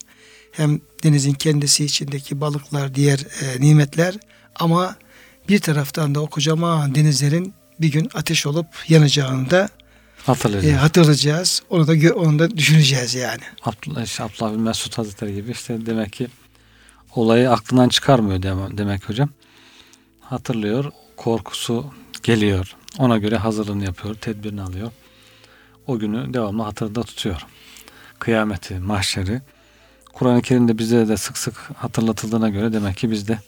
Hem 0.52 0.80
denizin 1.02 1.32
kendisi 1.32 1.84
içindeki 1.84 2.40
balıklar, 2.40 2.94
diğer 2.94 3.18
e, 3.18 3.60
nimetler 3.60 4.14
ama 4.56 4.96
bir 5.48 5.58
taraftan 5.58 6.14
da 6.14 6.20
o 6.20 6.26
kocaman 6.26 6.94
denizlerin 6.94 7.54
bir 7.80 7.92
gün 7.92 8.08
ateş 8.14 8.46
olup 8.46 8.66
yanacağını 8.88 9.50
da 9.50 9.68
e, 10.24 10.26
Hatırlayacağız. 10.26 10.82
hatırlayacağız. 10.82 11.62
Onu 11.70 11.86
da 11.86 12.14
onu 12.14 12.38
da 12.38 12.56
düşüneceğiz 12.56 13.14
yani. 13.14 13.42
Abdullah, 13.62 14.04
işte 14.04 14.22
Abdullah 14.24 14.52
bin 14.52 14.60
Mesud 14.60 14.98
Hazretleri 14.98 15.34
gibi 15.34 15.50
işte 15.50 15.86
demek 15.86 16.12
ki 16.12 16.28
olayı 17.14 17.50
aklından 17.50 17.88
çıkarmıyor 17.88 18.42
demek, 18.42 18.78
demek 18.78 19.08
hocam. 19.08 19.28
Hatırlıyor, 20.20 20.92
korkusu 21.16 21.86
geliyor. 22.22 22.76
Ona 22.98 23.18
göre 23.18 23.36
hazırlığını 23.36 23.84
yapıyor, 23.84 24.14
tedbirini 24.14 24.62
alıyor. 24.62 24.90
O 25.86 25.98
günü 25.98 26.34
devamlı 26.34 26.62
hatırda 26.62 27.02
tutuyor. 27.02 27.46
Kıyameti, 28.18 28.74
mahşeri. 28.74 29.40
Kur'an-ı 30.12 30.42
Kerim'de 30.42 30.78
bize 30.78 31.08
de 31.08 31.16
sık 31.16 31.38
sık 31.38 31.54
hatırlatıldığına 31.76 32.48
göre 32.48 32.72
demek 32.72 32.96
ki 32.96 33.10
biz 33.10 33.28
de 33.28 33.38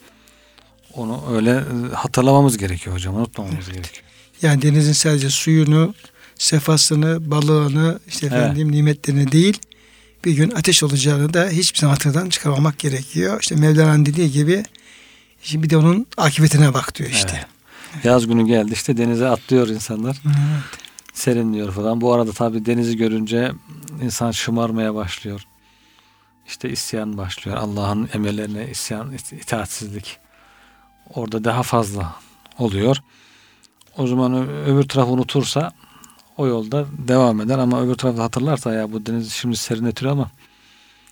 onu 0.95 1.23
öyle 1.33 1.50
e, 1.50 1.95
hatırlamamız 1.95 2.59
gerekiyor 2.59 2.97
hocam. 2.97 3.14
Unutmamamız 3.16 3.66
gerekiyor. 3.68 4.04
Yani 4.42 4.62
denizin 4.62 4.92
sadece 4.92 5.30
suyunu, 5.30 5.95
sefasını, 6.38 7.31
balığını, 7.31 7.99
işte 8.09 8.26
Evet. 8.26 8.38
efendim 8.38 8.73
nimetlerini 8.73 9.33
değil, 9.33 9.59
bir 10.25 10.33
gün 10.33 10.50
ateş 10.50 10.83
olacağını 10.83 11.35
da 11.35 11.49
hiçbir 11.49 11.78
zaman 11.78 11.93
hatırdan 11.93 12.28
çıkarmamak 12.28 12.78
gerekiyor. 12.78 13.40
İşte 13.40 13.57
Mevlana'nın 13.57 14.07
dediği 14.07 14.33
gibi 14.33 14.64
şimdi 15.43 15.64
bir 15.64 15.71
de 15.71 15.76
onun 15.76 16.07
akıbetine 16.16 16.75
bak 16.75 16.95
diyor 16.95 17.11
işte. 17.11 17.47
Evet. 17.95 18.05
Yaz 18.05 18.26
günü 18.26 18.47
geldi 18.47 18.73
işte 18.73 18.97
denize 18.97 19.28
atlıyor 19.28 19.69
insanlar. 19.69 20.16
Evet. 20.26 20.37
serinliyor 21.12 21.73
falan. 21.73 22.00
Bu 22.00 22.12
arada 22.12 22.33
tabii 22.33 22.66
denizi 22.66 22.97
görünce 22.97 23.52
insan 24.02 24.31
şımarmaya 24.31 24.95
başlıyor. 24.95 25.40
İşte 26.49 26.71
isyan 26.71 27.16
başlıyor. 27.19 27.57
Allah'ın 27.57 28.09
emirlerine 28.14 28.71
isyan, 28.71 29.12
itaatsizlik. 29.33 30.19
Orada 31.14 31.45
daha 31.45 31.62
fazla 31.62 32.16
oluyor. 32.59 32.97
O 33.97 34.07
zaman 34.07 34.49
öbür 34.49 34.88
tarafı 34.88 35.11
unutursa 35.11 35.73
o 36.37 36.47
yolda 36.47 36.87
devam 37.09 37.40
eder 37.40 37.59
ama 37.59 37.83
öbür 37.83 37.95
tarafı 37.95 38.21
hatırlarsa 38.21 38.73
ya 38.73 38.93
bu 38.93 39.07
deniz 39.07 39.33
şimdi 39.33 39.57
serinletiyor 39.57 40.12
ama 40.12 40.31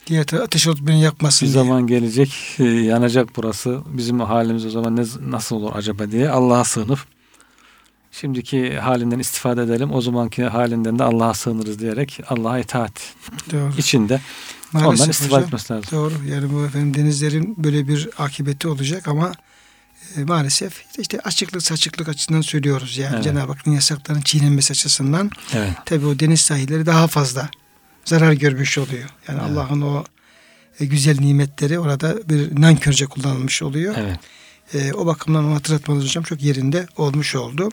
Diğer 0.07 0.25
taraf 0.25 0.45
ateş 0.45 0.67
olup 0.67 0.81
beni 0.81 1.03
yakmasın 1.03 1.49
bir 1.49 1.53
diye. 1.53 1.65
zaman 1.65 1.87
gelecek 1.87 2.35
e, 2.59 2.65
yanacak 2.65 3.29
burası. 3.37 3.81
Bizim 3.87 4.21
halimiz 4.21 4.67
o 4.67 4.71
zaman 4.71 4.97
ne, 4.97 5.05
nasıl 5.21 5.57
olur 5.57 5.73
acaba 5.75 6.11
diye 6.11 6.31
Allah'a 6.31 6.65
sığınıp 6.65 6.99
şimdiki 8.13 8.79
halinden 8.79 9.19
istifade 9.19 9.63
edelim. 9.63 9.93
O 9.93 10.01
zamanki 10.01 10.45
halinden 10.45 10.99
de 10.99 11.05
Allah'a 11.05 11.35
sığınırız 11.35 11.79
diyerek 11.79 12.21
Allah'a 12.29 12.59
itaat 12.59 13.15
Doğru. 13.53 13.73
içinde 13.79 14.21
ondan 14.75 14.87
Maalesef 14.87 15.11
istifade 15.11 15.35
hocam, 15.35 15.47
etmesi 15.47 15.73
lazım. 15.73 15.89
Doğru. 15.93 16.15
Yani 16.29 16.53
bu 16.53 16.65
efendim 16.65 16.95
denizlerin 16.95 17.55
böyle 17.59 17.89
bir 17.89 18.09
akıbeti 18.19 18.69
olacak 18.69 19.09
ama 19.09 19.33
e, 20.17 20.25
maalesef 20.25 20.85
işte 20.99 21.21
açıklık 21.21 21.63
saçıklık 21.63 22.09
açısından 22.09 22.41
söylüyoruz 22.41 22.99
yani 22.99 23.15
Evet. 23.15 23.25
Cenab-ı 23.25 23.53
Hakk'ın 23.53 23.73
yasaklarının 23.73 24.23
çiğnenmesi 24.23 24.71
açısından 24.71 25.31
Evet. 25.55 25.73
tabii 25.87 26.07
o 26.07 26.19
deniz 26.19 26.41
sahilleri 26.41 26.87
daha 26.87 27.07
fazla 27.07 27.51
zarar 28.05 28.33
görmüş 28.33 28.79
oluyor. 28.79 29.09
Yani 29.29 29.41
Evet. 29.43 29.51
Allah'ın 29.51 29.81
o 29.81 30.05
e, 30.81 30.85
güzel 30.87 31.19
nimetleri 31.21 31.79
orada 31.79 32.29
bir 32.29 32.61
nankörce 32.61 33.07
kullanılmış 33.07 33.63
oluyor. 33.63 33.95
Evet. 33.99 34.19
E, 34.75 34.93
o 34.93 35.07
bakımdan 35.07 35.45
onu 35.45 35.55
hatırlatmanız 35.55 36.05
hocam 36.05 36.25
çok 36.25 36.43
yerinde 36.43 36.87
olmuş 36.97 37.35
oldu. 37.35 37.69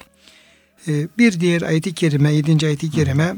E, 0.87 1.07
bir 1.17 1.39
diğer 1.39 1.61
ayet-i 1.61 1.93
kerime, 1.93 2.33
yedinci 2.33 2.67
ayet-i 2.67 2.91
kerime 2.91 3.35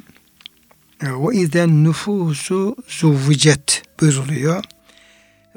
e, 1.03 1.07
ve 1.07 1.35
izen 1.35 1.83
nüfusu 1.83 2.75
zuvvicet 2.87 3.83
buyruluyor. 4.01 4.63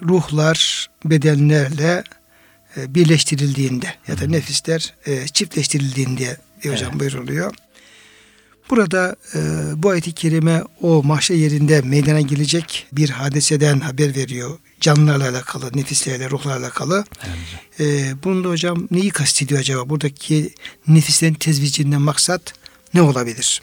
Ruhlar 0.02 0.90
bedenlerle 1.04 2.04
birleştirildiğinde 2.76 3.94
ya 4.08 4.20
da 4.20 4.26
nefisler 4.26 4.94
e, 5.06 5.26
çiftleştirildiğinde 5.28 6.36
diye 6.62 6.74
hocam 6.74 6.90
Evet. 6.90 7.00
buyruluyor. 7.00 7.54
Burada 8.70 9.16
e, 9.34 9.38
bu 9.82 9.90
ayet-i 9.90 10.12
kerime 10.12 10.62
o 10.82 11.02
mahşer 11.02 11.34
yerinde 11.34 11.80
meydana 11.80 12.20
gelecek 12.20 12.86
bir 12.92 13.10
hadiseden 13.10 13.80
haber 13.80 14.16
veriyor. 14.16 14.58
Canlılarla 14.80 15.28
alakalı, 15.28 15.70
nefislerle, 15.74 16.30
ruhlarla 16.30 16.60
alakalı. 16.66 17.04
evet. 17.26 17.80
E, 17.80 18.14
bunda 18.24 18.48
hocam 18.48 18.88
neyi 18.90 19.10
kastediyor 19.10 19.60
acaba? 19.60 19.88
Buradaki 19.88 20.54
nefislerin 20.88 21.34
tezvicinden 21.34 22.02
maksat 22.02 22.52
ne 22.94 23.02
olabilir? 23.02 23.60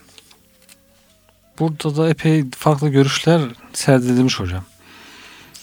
Burada 1.59 1.97
da 1.97 2.09
epey 2.09 2.45
farklı 2.57 2.89
görüşler 2.89 3.41
serdedilmiş 3.73 4.39
hocam. 4.39 4.65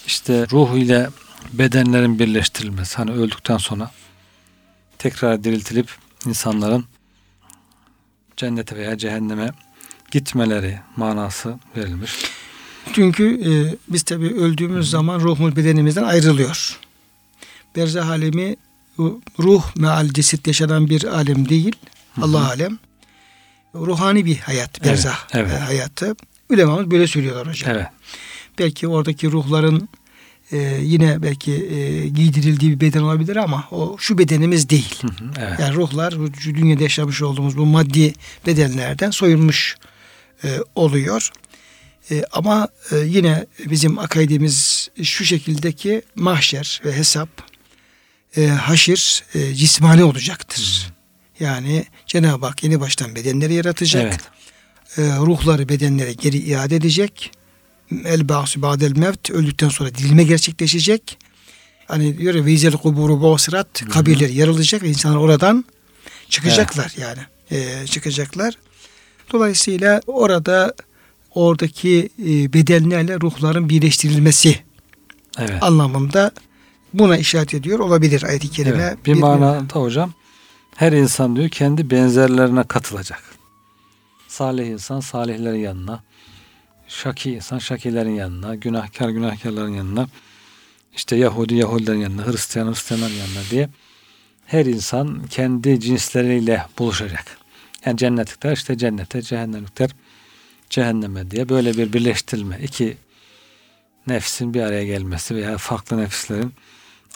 İşte 0.07 0.47
ruh 0.51 0.77
ile 0.77 1.09
bedenlerin 1.53 2.19
birleştirilmesi. 2.19 2.97
Hani 2.97 3.11
öldükten 3.11 3.57
sonra 3.57 3.91
tekrar 4.97 5.43
diriltilip 5.43 5.89
insanların 6.25 6.85
cennete 8.37 8.75
veya 8.75 8.97
cehenneme 8.97 9.51
gitmeleri 10.11 10.79
manası 10.97 11.59
verilmiş. 11.77 12.11
Çünkü 12.93 13.41
e, 13.49 13.75
biz 13.87 14.03
tabi 14.03 14.25
öldüğümüz 14.25 14.89
zaman 14.89 15.19
ruhumuz 15.19 15.55
bedenimizden 15.55 16.03
ayrılıyor. 16.03 16.79
Berzah 17.75 18.09
alemi 18.09 18.55
ruh 19.39 19.75
meal 19.75 20.09
cesit 20.09 20.47
yaşanan 20.47 20.89
bir 20.89 21.03
alem 21.03 21.49
değil. 21.49 21.75
Allah 22.21 22.47
alem. 22.49 22.79
Ruhani 23.75 24.25
bir 24.25 24.37
hayat, 24.37 24.83
berzah 24.83 25.27
Evet, 25.33 25.47
evet. 25.51 25.61
e, 25.61 25.65
hayatı. 25.65 26.15
Ulemamız 26.49 26.91
böyle 26.91 27.07
söylüyorlar 27.07 27.47
hocam. 27.47 27.71
Evet. 27.75 27.87
Belki 28.59 28.87
oradaki 28.87 29.31
ruhların 29.31 29.89
e, 30.51 30.79
yine 30.81 31.21
belki 31.21 31.51
e, 31.53 32.07
giydirildiği 32.07 32.71
bir 32.71 32.79
beden 32.79 33.01
olabilir 33.01 33.35
ama 33.35 33.67
o 33.71 33.95
şu 33.99 34.17
bedenimiz 34.17 34.69
değil. 34.69 35.01
Hı 35.01 35.07
hı, 35.07 35.31
evet. 35.39 35.59
Yani 35.59 35.75
ruhlar 35.75 36.13
şu 36.39 36.55
dünyada 36.55 36.83
yaşamış 36.83 37.21
olduğumuz 37.21 37.57
bu 37.57 37.65
maddi 37.65 38.13
bedenlerden 38.45 39.11
soyulmuş 39.11 39.77
e, 40.43 40.59
oluyor. 40.75 41.31
E, 42.11 42.23
ama 42.31 42.67
e, 42.91 42.97
yine 42.97 43.45
bizim 43.65 43.99
akaidimiz 43.99 44.89
şu 45.03 45.25
şekildeki 45.25 46.01
mahşer 46.15 46.81
ve 46.85 46.97
hesap 46.97 47.29
e, 48.37 48.47
haşir 48.47 49.23
e, 49.35 49.53
cismani 49.53 50.03
olacaktır. 50.03 50.93
Yani 51.39 51.85
Cenab-ı 52.07 52.45
Hak 52.45 52.63
yeni 52.63 52.79
baştan 52.79 53.15
bedenleri 53.15 53.53
yaratacak. 53.53 54.03
Evet. 54.03 54.21
E, 54.97 55.17
ruhları 55.17 55.69
bedenlere 55.69 56.13
geri 56.13 56.37
iade 56.37 56.75
edecek. 56.75 57.31
El 58.05 58.29
ba'su 58.29 58.61
ba'del 58.61 58.97
mevt 58.97 59.31
öldükten 59.31 59.69
sonra 59.69 59.95
dirilme 59.95 60.23
gerçekleşecek. 60.23 61.17
Hani 61.87 62.17
diyor 62.17 62.33
ya 62.35 62.45
veyzel 62.45 62.73
kuburu 62.73 63.21
bosirat 63.21 63.81
kabirler 63.89 64.29
yarılacak 64.29 64.83
ve 64.83 64.89
insanlar 64.89 65.17
oradan 65.17 65.65
çıkacaklar 66.29 66.93
yani. 66.97 67.19
E, 67.51 67.87
çıkacaklar. 67.87 68.53
Dolayısıyla 69.33 70.01
orada 70.07 70.73
oradaki 71.35 72.09
e, 72.19 72.53
bedenlerle 72.53 73.19
ruhların 73.19 73.69
birleştirilmesi 73.69 74.59
Evet. 75.37 75.63
anlamında 75.63 76.31
buna 76.93 77.17
işaret 77.17 77.53
ediyor 77.53 77.79
olabilir 77.79 78.23
ayet-i 78.23 78.49
kerime. 78.51 78.83
Evet, 78.83 79.05
bir 79.05 79.13
manada 79.13 79.79
hocam 79.79 80.13
her 80.75 80.91
insan 80.91 81.35
diyor 81.35 81.49
kendi 81.49 81.89
benzerlerine 81.89 82.63
katılacak. 82.63 83.23
Salih 84.27 84.67
insan 84.67 84.99
salihlerin 84.99 85.59
yanına, 85.59 86.03
şaki 86.91 87.31
insan 87.31 87.57
şakilerin 87.57 88.15
yanına, 88.15 88.55
günahkar 88.55 89.09
günahkarların 89.09 89.73
yanına, 89.73 90.07
işte 90.95 91.15
Yahudi 91.15 91.55
Yahudilerin 91.55 91.99
yanına, 91.99 92.27
Hristiyan 92.27 92.67
Hristiyanların 92.67 93.13
yanına 93.13 93.49
diye 93.51 93.69
her 94.45 94.65
insan 94.65 95.27
kendi 95.29 95.79
cinsleriyle 95.79 96.65
buluşacak. 96.79 97.37
Yani 97.85 97.97
cennetlikler 97.97 98.51
işte 98.51 98.77
cennete, 98.77 99.21
cehennemlikler 99.21 99.89
cehenneme 100.69 101.31
diye 101.31 101.49
böyle 101.49 101.77
bir 101.77 101.93
birleştirilme. 101.93 102.59
iki 102.63 102.97
nefsin 104.07 104.53
bir 104.53 104.61
araya 104.61 104.85
gelmesi 104.85 105.35
veya 105.35 105.57
farklı 105.57 105.97
nefislerin 105.97 106.53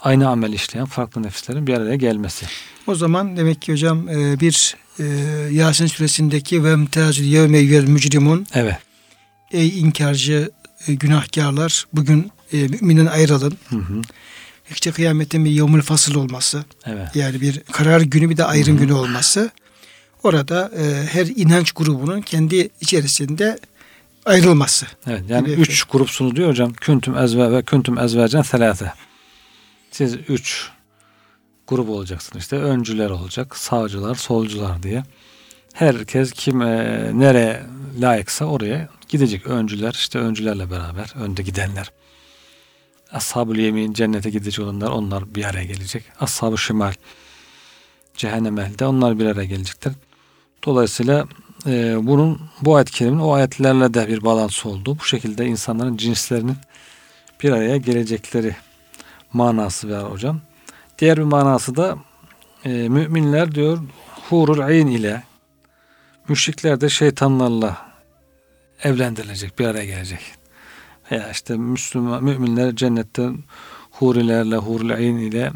aynı 0.00 0.28
amel 0.28 0.52
işleyen 0.52 0.86
farklı 0.86 1.22
nefislerin 1.22 1.66
bir 1.66 1.74
araya 1.74 1.96
gelmesi. 1.96 2.46
O 2.86 2.94
zaman 2.94 3.36
demek 3.36 3.62
ki 3.62 3.72
hocam 3.72 4.08
e, 4.08 4.40
bir 4.40 4.76
e, 4.98 5.04
Yasin 5.52 5.86
suresindeki 5.86 6.64
ve 6.64 6.76
mtazül 6.76 7.24
yevme 7.24 7.58
yüvel 7.58 7.88
mücrimun 7.88 8.46
Evet. 8.54 8.76
Ey 9.50 9.80
inkarcı 9.80 10.50
e, 10.88 10.94
günahkarlar 10.94 11.86
bugün 11.92 12.30
e, 12.52 12.56
müminen 12.68 13.06
ayrılın. 13.06 13.58
Hı 13.68 13.76
hı. 13.76 14.02
İşte 14.70 14.90
kıyametin 14.90 15.44
bir 15.44 15.50
yevmül 15.50 15.82
fasıl 15.82 16.14
olması 16.14 16.64
Evet. 16.86 17.16
yani 17.16 17.40
bir 17.40 17.60
karar 17.60 18.00
günü 18.00 18.30
bir 18.30 18.36
de 18.36 18.44
ayrım 18.44 18.78
günü 18.78 18.92
olması 18.92 19.50
orada 20.22 20.70
e, 20.78 21.06
her 21.06 21.26
inanç 21.26 21.72
grubunun 21.72 22.20
kendi 22.20 22.70
içerisinde 22.80 23.58
ayrılması. 24.24 24.86
Evet. 25.06 25.22
Yani 25.28 25.48
Gibi 25.48 25.60
üç 25.60 25.84
grupsunuz 25.84 26.36
diyor 26.36 26.48
hocam. 26.48 26.72
Küntüm 26.72 27.18
ezve 27.18 27.52
ve 27.52 27.62
küntüm 27.62 27.98
ezvecen 27.98 28.42
selate. 28.42 28.92
Siz 29.90 30.14
üç 30.28 30.70
grup 31.66 31.88
olacaksınız. 31.88 32.42
İşte 32.42 32.56
öncüler 32.56 33.10
olacak, 33.10 33.56
sağcılar, 33.56 34.14
solcular 34.14 34.82
diye. 34.82 35.04
Herkes 35.72 36.32
kim 36.32 36.62
e, 36.62 37.10
nereye 37.14 37.66
layıksa 38.00 38.44
oraya 38.44 38.88
gidecek. 39.08 39.46
Öncüler 39.46 39.92
işte 39.92 40.18
öncülerle 40.18 40.70
beraber 40.70 41.12
önde 41.16 41.42
gidenler. 41.42 41.92
Ashab-ı 43.12 43.60
yemin 43.60 43.92
cennete 43.92 44.30
gidecek 44.30 44.64
olanlar 44.64 44.90
onlar 44.90 45.34
bir 45.34 45.44
araya 45.44 45.64
gelecek. 45.64 46.04
Ashab-ı 46.20 46.58
şimal 46.58 46.92
cehennem 48.14 48.58
ehli 48.58 48.84
onlar 48.84 49.18
bir 49.18 49.26
araya 49.26 49.44
gelecekler. 49.44 49.92
Dolayısıyla 50.64 51.26
e, 51.66 51.96
bunun 52.06 52.40
bu 52.60 52.76
ayet-i 52.76 52.92
kerimenin 52.92 53.20
o 53.20 53.32
ayetlerle 53.32 53.94
de 53.94 54.08
bir 54.08 54.24
bağlantısı 54.24 54.68
oldu. 54.68 54.98
Bu 55.00 55.04
şekilde 55.04 55.46
insanların 55.46 55.96
cinslerinin 55.96 56.56
bir 57.42 57.52
araya 57.52 57.76
gelecekleri 57.76 58.56
manası 59.32 59.90
var 59.90 60.12
hocam. 60.12 60.40
Diğer 60.98 61.18
bir 61.18 61.22
manası 61.22 61.76
da 61.76 61.98
e, 62.64 62.68
müminler 62.68 63.54
diyor 63.54 63.78
hurul 64.28 64.58
ayn 64.58 64.86
ile 64.86 65.22
müşrikler 66.28 66.80
de 66.80 66.88
şeytanlarla 66.88 67.85
evlendirilecek, 68.82 69.58
bir 69.58 69.66
araya 69.66 69.84
gelecek. 69.84 70.20
Veya 71.12 71.30
işte 71.30 71.56
Müslüman 71.56 72.24
müminler 72.24 72.76
cennette 72.76 73.28
hurilerle, 73.90 74.56
hurul 74.56 74.90
ayn 74.90 75.16
ile 75.16 75.52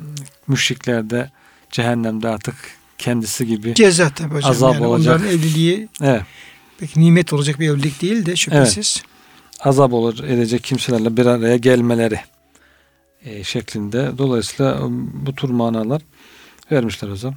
müşrikler 0.48 1.11
de 1.11 1.30
cehennemde 1.70 2.28
artık 2.28 2.54
kendisi 2.98 3.46
gibi. 3.46 3.74
Ceza 3.74 4.11
tabii 4.11 4.35
hocam. 4.35 4.50
Azap 4.50 4.74
yani 4.74 4.87
olacak. 4.87 5.16
onların 5.16 5.35
evliliği 5.35 5.88
Evet. 6.02 6.22
pek 6.78 6.96
nimet 6.96 7.33
olacak 7.33 7.61
bir 7.61 7.68
evlilik 7.70 8.02
değil 8.02 8.26
de 8.26 8.37
şüphesiz. 8.37 9.02
azap 9.61 9.92
olur 9.92 10.24
edecek 10.24 10.64
kimselerle 10.64 11.16
bir 11.16 11.26
araya 11.26 11.56
gelmeleri 11.56 12.20
e, 13.24 13.44
şeklinde. 13.44 14.11
Dolayısıyla 14.18 14.74
e, 14.74 14.83
bu 15.26 15.35
tür 15.35 15.48
manalar 15.48 16.02
vermişler 16.72 17.11
hocam. 17.11 17.35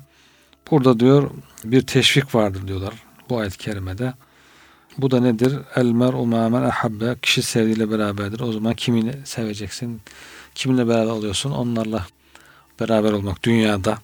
Burada 0.71 0.99
diyor 0.99 1.29
bir 1.63 1.81
teşvik 1.81 2.35
vardır 2.35 2.67
diyorlar 2.67 2.93
bu 3.29 3.37
ayet-i 3.37 3.57
kerimede. 3.57 4.13
Bu 4.97 5.11
da 5.11 5.19
nedir? 5.19 5.53
El 5.75 5.85
mer'u 5.85 6.25
ma 6.25 6.49
men 6.49 6.61
ahabbe. 6.61 7.15
Kişi 7.21 7.41
sevdiğiyle 7.41 7.91
beraberdir. 7.91 8.39
O 8.39 8.51
zaman 8.51 8.73
kimini 8.73 9.13
seveceksin? 9.23 10.01
Kiminle 10.55 10.87
beraber 10.87 11.11
oluyorsun? 11.11 11.51
Onlarla 11.51 12.07
beraber 12.79 13.11
olmak 13.11 13.43
dünyada. 13.43 13.97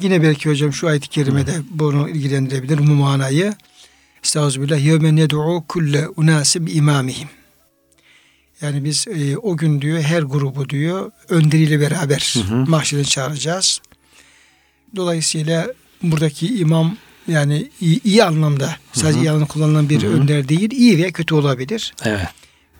Yine 0.00 0.22
belki 0.22 0.50
hocam 0.50 0.72
şu 0.72 0.88
ayet-i 0.88 1.08
kerimede 1.08 1.52
bunu 1.70 2.08
ilgilendirebilir 2.08 2.78
bu 2.78 2.82
manayı. 2.82 3.54
Estağfirullah. 4.24 4.84
Yevme 4.84 5.16
ned'u 5.16 5.64
kulle 5.68 6.08
unasim 6.16 6.66
imamihim. 6.66 7.28
Yani 8.60 8.84
biz 8.84 9.08
e, 9.08 9.36
o 9.36 9.56
gün 9.56 9.80
diyor 9.80 10.00
her 10.00 10.22
grubu 10.22 10.68
diyor 10.68 11.10
önderiyle 11.28 11.80
beraber 11.80 12.34
Hı 12.36 12.54
hı. 12.54 12.70
mahşere 12.70 13.04
çağıracağız. 13.04 13.80
Dolayısıyla 14.96 15.72
buradaki 16.02 16.58
imam 16.58 16.96
yani 17.30 17.70
iyi, 17.80 18.00
iyi 18.04 18.24
anlamda 18.24 18.76
sadece 18.92 19.18
Hı 19.18 19.20
hı. 19.20 19.24
iyi 19.24 19.30
anlamda 19.30 19.46
kullanılan 19.48 19.88
bir 19.88 20.02
Hı 20.02 20.06
hı. 20.06 20.10
önder 20.10 20.48
değil, 20.48 20.70
iyi 20.70 20.98
veya 20.98 21.12
kötü 21.12 21.34
olabilir. 21.34 21.94
Evet. 22.04 22.28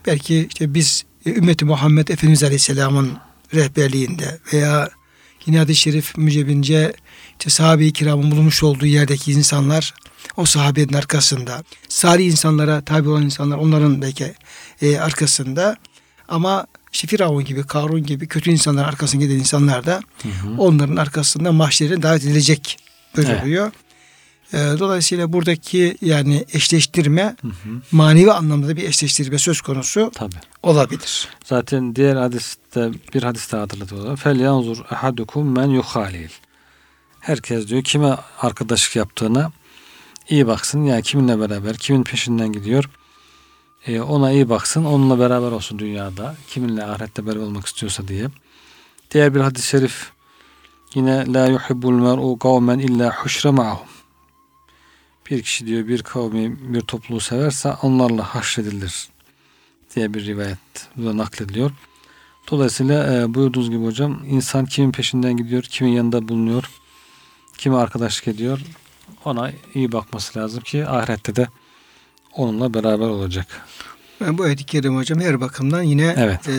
Belki 0.07 0.47
işte 0.49 0.73
biz 0.73 1.05
e, 1.25 1.29
ümmeti 1.29 1.65
Muhammed 1.65 2.07
Efendimiz 2.07 2.43
Aleyhisselam'ın 2.43 3.11
rehberliğinde 3.53 4.39
veya 4.53 4.89
yine 5.45 5.57
hadis-i 5.57 5.79
şerif 5.79 6.17
mücebince 6.17 6.93
işte 7.39 7.49
sahabe-i 7.49 7.93
kiramın 7.93 8.31
bulunmuş 8.31 8.63
olduğu 8.63 8.85
yerdeki 8.85 9.31
insanlar 9.31 9.93
o 10.37 10.45
sahabenin 10.45 10.93
arkasında. 10.93 11.63
Salih 11.89 12.25
insanlara 12.25 12.81
tabi 12.81 13.09
olan 13.09 13.23
insanlar 13.23 13.57
onların 13.57 14.01
belki 14.01 14.33
e, 14.81 14.99
arkasında 14.99 15.75
ama 16.27 16.67
işte 16.93 17.07
Firavun 17.07 17.45
gibi, 17.45 17.63
Karun 17.63 18.03
gibi 18.03 18.27
kötü 18.27 18.51
insanların 18.51 18.87
arkasında 18.87 19.23
giden 19.23 19.35
insanlar 19.35 19.85
da 19.85 20.01
Hı 20.21 20.29
hı. 20.29 20.61
onların 20.61 20.95
arkasında 20.95 21.51
mahşere 21.51 22.01
davet 22.01 22.23
edilecek 22.23 22.77
buyuruluyor. 23.17 23.67
E, 23.67 23.71
dolayısıyla 24.53 25.33
buradaki 25.33 25.97
yani 26.01 26.45
eşleştirme 26.53 27.35
Hı 27.41 27.47
hı. 27.47 27.81
manevi 27.91 28.31
anlamda 28.31 28.75
bir 28.75 28.83
eşleştirme 28.83 29.37
söz 29.37 29.61
konusu 29.61 30.11
Tabii. 30.15 30.35
olabilir. 30.63 31.27
Zaten 31.45 31.95
diğer 31.95 32.15
hadiste 32.15 32.91
bir 33.13 33.23
hadiste 33.23 33.57
hatırlatıyorlar. 33.57 34.15
Fel 34.17 34.39
yanzur 34.39 34.77
ahadukum 34.89 35.55
men 35.55 35.67
yuhalil. 35.67 36.29
Herkes 37.19 37.67
diyor 37.67 37.83
kime 37.83 38.17
arkadaşlık 38.41 38.95
yaptığına 38.95 39.51
iyi 40.29 40.47
baksın. 40.47 40.83
Yani 40.83 41.03
kiminle 41.03 41.39
beraber, 41.39 41.77
kimin 41.77 42.03
peşinden 42.03 42.51
gidiyor. 42.51 42.89
E, 43.87 44.01
ona 44.01 44.31
iyi 44.31 44.49
baksın. 44.49 44.85
Onunla 44.85 45.19
beraber 45.19 45.51
olsun 45.51 45.79
dünyada. 45.79 46.35
Kiminle 46.47 46.85
ahirette 46.85 47.25
beraber 47.25 47.41
olmak 47.41 47.65
istiyorsa 47.65 48.07
diye. 48.07 48.27
Diğer 49.11 49.35
bir 49.35 49.39
hadis-i 49.39 49.67
şerif 49.67 50.11
yine 50.95 51.33
la 51.33 51.47
yuhibbul 51.47 51.91
mer'u 51.93 52.39
kavmen 52.39 52.79
illa 52.79 53.15
huşre 53.15 53.49
ma'hum. 53.49 53.87
Bir 55.29 55.41
kişi 55.43 55.67
diyor 55.67 55.87
bir 55.87 56.03
kavmi 56.03 56.73
bir 56.73 56.81
topluluğu 56.81 57.19
severse 57.19 57.73
onlarla 57.81 58.35
haşredilir 58.35 59.09
diye 59.95 60.13
bir 60.13 60.25
rivayet 60.25 60.57
bu 60.95 61.05
da 61.05 61.17
naklediliyor. 61.17 61.71
Dolayısıyla 62.51 63.13
e, 63.13 63.33
buyurduğunuz 63.33 63.69
gibi 63.69 63.85
hocam 63.85 64.23
insan 64.27 64.65
kimin 64.65 64.91
peşinden 64.91 65.37
gidiyor, 65.37 65.63
kimin 65.63 65.91
yanında 65.91 66.27
bulunuyor, 66.27 66.63
kime 67.57 67.75
arkadaşlık 67.75 68.27
ediyor 68.27 68.59
ona 69.25 69.51
iyi 69.73 69.91
bakması 69.91 70.39
lazım 70.39 70.59
ki 70.63 70.87
ahirette 70.87 71.35
de 71.35 71.47
onunla 72.33 72.73
beraber 72.73 73.07
olacak. 73.07 73.47
Ben 74.21 74.37
bu 74.37 74.43
ayet-i 74.43 74.65
kerime 74.65 74.95
hocam 74.95 75.19
her 75.19 75.41
bakımdan 75.41 75.83
yine 75.83 76.15
Evet. 76.17 76.47
e, 76.49 76.55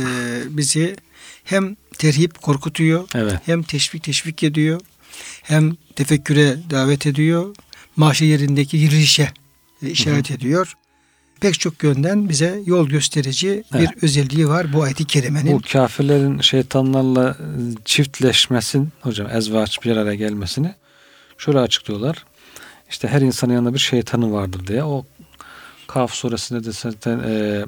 bizi 0.56 0.96
hem 1.44 1.76
terhip 1.98 2.42
korkutuyor, 2.42 3.08
Evet. 3.14 3.40
hem 3.44 3.62
teşvik 3.62 4.02
teşvik 4.02 4.42
ediyor, 4.42 4.80
hem 5.42 5.74
tefekküre 5.96 6.58
davet 6.70 7.06
ediyor, 7.06 7.54
maaşı 7.96 8.24
yerindeki 8.24 8.80
dirilişe 8.80 9.28
e, 9.82 9.90
işaret 9.90 10.30
ediyor. 10.30 10.72
Pek 11.40 11.60
çok 11.60 11.82
yönden 11.82 12.28
bize 12.28 12.60
yol 12.66 12.88
gösterici 12.88 13.64
Evet. 13.74 13.88
bir 13.96 14.02
özelliği 14.02 14.48
var 14.48 14.72
bu 14.72 14.82
ayet-i 14.82 15.04
kerimenin. 15.04 15.52
Bu 15.52 15.60
kafirlerin 15.72 16.40
şeytanlarla 16.40 17.36
çiftleşmesin 17.84 18.88
hocam 19.00 19.30
ezvaç 19.30 19.84
bir 19.84 19.96
araya 19.96 20.14
gelmesini 20.14 20.74
şöyle 21.38 21.58
açıklıyorlar. 21.58 22.24
İşte 22.90 23.08
her 23.08 23.20
insanın 23.20 23.52
yanında 23.52 23.74
bir 23.74 23.78
şeytanı 23.78 24.32
vardır 24.32 24.66
diye. 24.66 24.84
O 24.84 25.04
Kaf 25.86 26.14
suresinde 26.14 26.64
de 26.64 26.72
zaten 26.72 27.18
e, 27.18 27.64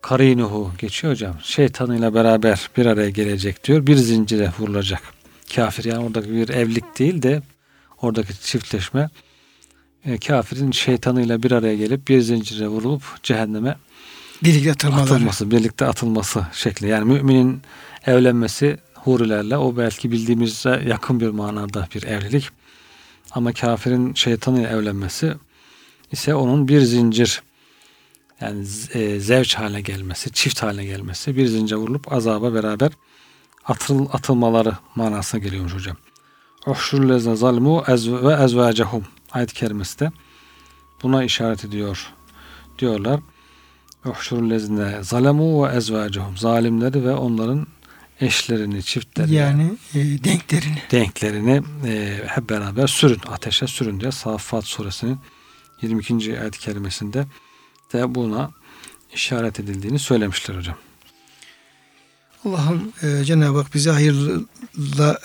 karinuhu 0.00 0.72
geçiyor 0.78 1.12
hocam. 1.12 1.36
Şeytanıyla 1.42 2.14
beraber 2.14 2.70
bir 2.76 2.86
araya 2.86 3.10
gelecek 3.10 3.64
diyor. 3.64 3.86
Bir 3.86 3.96
zincire 3.96 4.52
vurulacak. 4.58 5.02
Kafir 5.54 5.84
yani 5.84 6.04
oradaki 6.04 6.32
bir 6.32 6.48
evlilik 6.48 6.98
değil 6.98 7.22
de 7.22 7.42
oradaki 8.02 8.40
çiftleşme 8.40 9.08
e, 10.04 10.18
kafirin 10.18 10.70
şeytanıyla 10.70 11.42
bir 11.42 11.52
araya 11.52 11.76
gelip 11.76 12.08
bir 12.08 12.20
zincire 12.20 12.68
vurulup 12.68 13.02
cehenneme 13.22 13.76
Birlikte 14.44 14.70
atılmaları. 14.70 15.02
atılması, 15.02 15.50
birlikte 15.50 15.86
atılması 15.86 16.46
şekli. 16.52 16.88
Yani 16.88 17.04
müminin 17.04 17.62
evlenmesi 18.06 18.78
hurilerle 18.94 19.56
o 19.56 19.76
belki 19.76 20.12
bildiğimize 20.12 20.82
yakın 20.86 21.20
bir 21.20 21.28
manada 21.28 21.88
bir 21.94 22.02
evlilik. 22.02 22.48
Ama 23.30 23.52
kafirin 23.52 24.14
şeytanıyla 24.14 24.68
evlenmesi 24.70 25.34
ise 26.12 26.34
onun 26.34 26.68
bir 26.68 26.80
zincir 26.80 27.42
yani 28.40 28.64
e, 28.94 29.20
zevç 29.20 29.54
haline 29.54 29.80
gelmesi, 29.80 30.32
çift 30.32 30.62
haline 30.62 30.84
gelmesi, 30.84 31.36
bir 31.36 31.46
zincire 31.46 31.78
vurulup 31.78 32.12
azaba 32.12 32.54
beraber 32.54 32.90
atıl, 33.64 34.06
atılmaları 34.12 34.72
manasına 34.94 35.40
geliyormuş 35.40 35.74
hocam. 35.74 35.96
Uhşurlezne 36.66 37.36
zalmu 37.36 37.84
ve 37.88 38.44
ezvacehum 38.44 39.04
ayet-i 39.32 39.54
kerimesi 39.54 39.98
de 39.98 40.12
buna 41.02 41.24
işaret 41.24 41.64
ediyor. 41.64 42.06
Diyorlar. 42.78 43.20
Uhşurlezne 44.04 45.02
zalemu 45.02 45.64
ve 45.68 45.72
ezvacehum 45.76 46.36
zalimleri 46.36 47.04
ve 47.04 47.14
onların 47.14 47.66
eşlerini, 48.20 48.82
çiftlerini, 48.82 49.34
Yani 49.34 49.70
e, 49.94 49.98
denklerini. 50.24 50.82
denklerini 50.90 51.62
e, 51.86 52.22
hep 52.26 52.50
beraber 52.50 52.86
sürün, 52.86 53.20
ateşe 53.28 53.66
sürün 53.66 54.00
diye 54.00 54.12
Saffat 54.12 54.64
suresinin 54.64 55.18
22. 55.82 56.40
ayet-i 56.40 56.58
kerimesinde 56.58 57.26
de 57.92 58.14
buna 58.14 58.50
işaret 59.14 59.60
edildiğini 59.60 59.98
söylemişler 59.98 60.56
hocam. 60.56 60.76
Allah'ım 62.44 62.92
e, 63.02 63.24
Cenab-ı 63.24 63.58
Hak 63.58 63.74
bizi 63.74 63.90
hayırlı, 63.90 64.46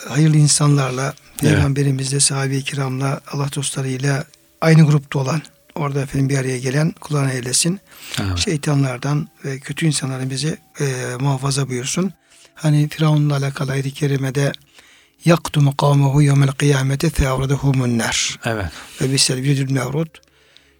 hayırlı 0.08 0.36
insanlarla, 0.36 1.14
Peygamberimizle, 1.40 2.20
sahabe-i 2.20 2.62
kiramla, 2.62 3.20
Allah 3.32 3.48
dostlarıyla 3.56 4.24
aynı 4.60 4.86
grupta 4.86 5.18
olan, 5.18 5.42
orada 5.74 6.00
efendim 6.02 6.28
bir 6.28 6.38
araya 6.38 6.58
gelen 6.58 6.90
kulağına 7.00 7.32
eylesin. 7.32 7.80
Evet. 8.20 8.38
Şeytanlardan 8.38 9.28
ve 9.44 9.58
kötü 9.58 9.86
insanların 9.86 10.30
bizi 10.30 10.58
e, 10.80 10.84
muhafaza 11.20 11.68
buyursun. 11.68 12.12
Hani 12.54 12.88
Firavun'la 12.88 13.36
alakalı 13.36 13.72
ayet-i 13.72 13.90
kerimede 13.90 14.52
yaktumu 15.24 15.76
kavmehu 15.76 16.22
yevmel 16.22 16.48
kıyamete 16.48 17.10
feavradehumun 17.10 17.98
nar. 17.98 18.38
evet. 18.44 18.66
Ve 19.00 19.12
bisel 19.12 19.42
virdül 19.42 19.70
mevrud. 19.70 20.08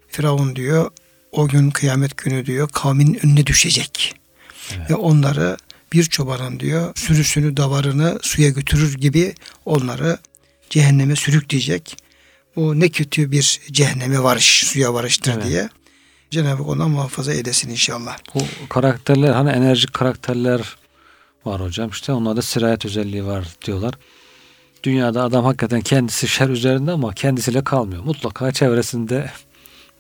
Firavun 0.09 0.57
diyor 0.57 0.91
o 1.33 1.49
gün 1.49 1.71
kıyamet 1.71 2.17
günü 2.17 2.47
diyor 2.47 2.69
kavmin 2.69 3.19
önüne 3.23 3.47
düşecek. 3.47 4.15
Evet. 4.77 4.91
Ve 4.91 4.95
onları 4.95 5.57
bir 5.93 6.05
çobanın 6.05 6.61
diyor 6.61 6.93
sürüsünü 6.95 7.57
davarını 7.57 8.19
suya 8.23 8.49
götürür 8.49 8.95
gibi 8.95 9.35
onları 9.65 10.19
cehenneme 10.71 11.17
sürükleyecek. 11.17 11.97
Bu 12.57 12.81
ne 12.81 12.89
kötü 12.89 13.33
bir 13.33 13.61
cehenneme 13.73 14.23
varış, 14.23 14.65
suya 14.67 14.95
varıştır 14.95 15.33
Evet. 15.33 15.45
diye. 15.45 15.69
Cenab-ı 16.31 16.63
Hak 16.63 16.69
ondan 16.69 16.91
muhafaza 16.91 17.33
eylesin 17.33 17.71
inşallah. 17.71 18.19
Bu 18.35 18.41
karakterler 18.69 19.33
hani 19.33 19.51
enerjik 19.51 19.95
karakterler 19.95 20.77
var 21.45 21.61
hocam. 21.61 21.91
İşte 21.91 22.13
onlarda 22.13 22.43
sirayet 22.43 22.85
özelliği 22.87 23.27
var 23.27 23.49
diyorlar. 23.67 23.95
Dünyada 24.83 25.23
adam 25.25 25.45
hakikaten 25.45 25.81
kendisi 25.81 26.29
şer 26.29 26.49
üzerinde 26.49 26.91
ama 26.93 27.15
kendisiyle 27.15 27.65
kalmıyor. 27.65 28.03
Mutlaka 28.05 28.53
çevresinde 28.53 29.31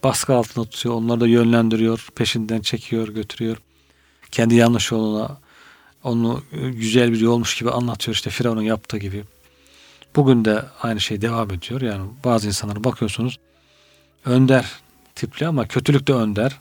baskı 0.04 0.34
altında 0.34 0.64
tutuyor. 0.64 0.94
Onları 0.94 1.20
da 1.20 1.26
yönlendiriyor. 1.26 2.08
Peşinden 2.14 2.60
çekiyor, 2.60 3.08
götürüyor. 3.08 3.56
Kendi 4.30 4.54
yanlış 4.54 4.90
yoluna 4.90 5.38
onu 6.04 6.42
güzel 6.52 7.12
bir 7.12 7.20
yolmuş 7.20 7.58
gibi 7.58 7.70
anlatıyor. 7.70 8.14
işte 8.14 8.30
Firavun'un 8.30 8.62
yaptığı 8.62 8.98
gibi. 8.98 9.24
Bugün 10.16 10.44
de 10.44 10.64
aynı 10.82 11.00
şey 11.00 11.20
devam 11.22 11.50
ediyor. 11.50 11.80
Yani 11.80 12.10
bazı 12.24 12.46
insanlara 12.46 12.84
bakıyorsunuz 12.84 13.38
önder 14.24 14.72
tipli 15.14 15.46
ama 15.46 15.68
kötülük 15.68 16.08
de 16.08 16.12
önder 16.12 16.60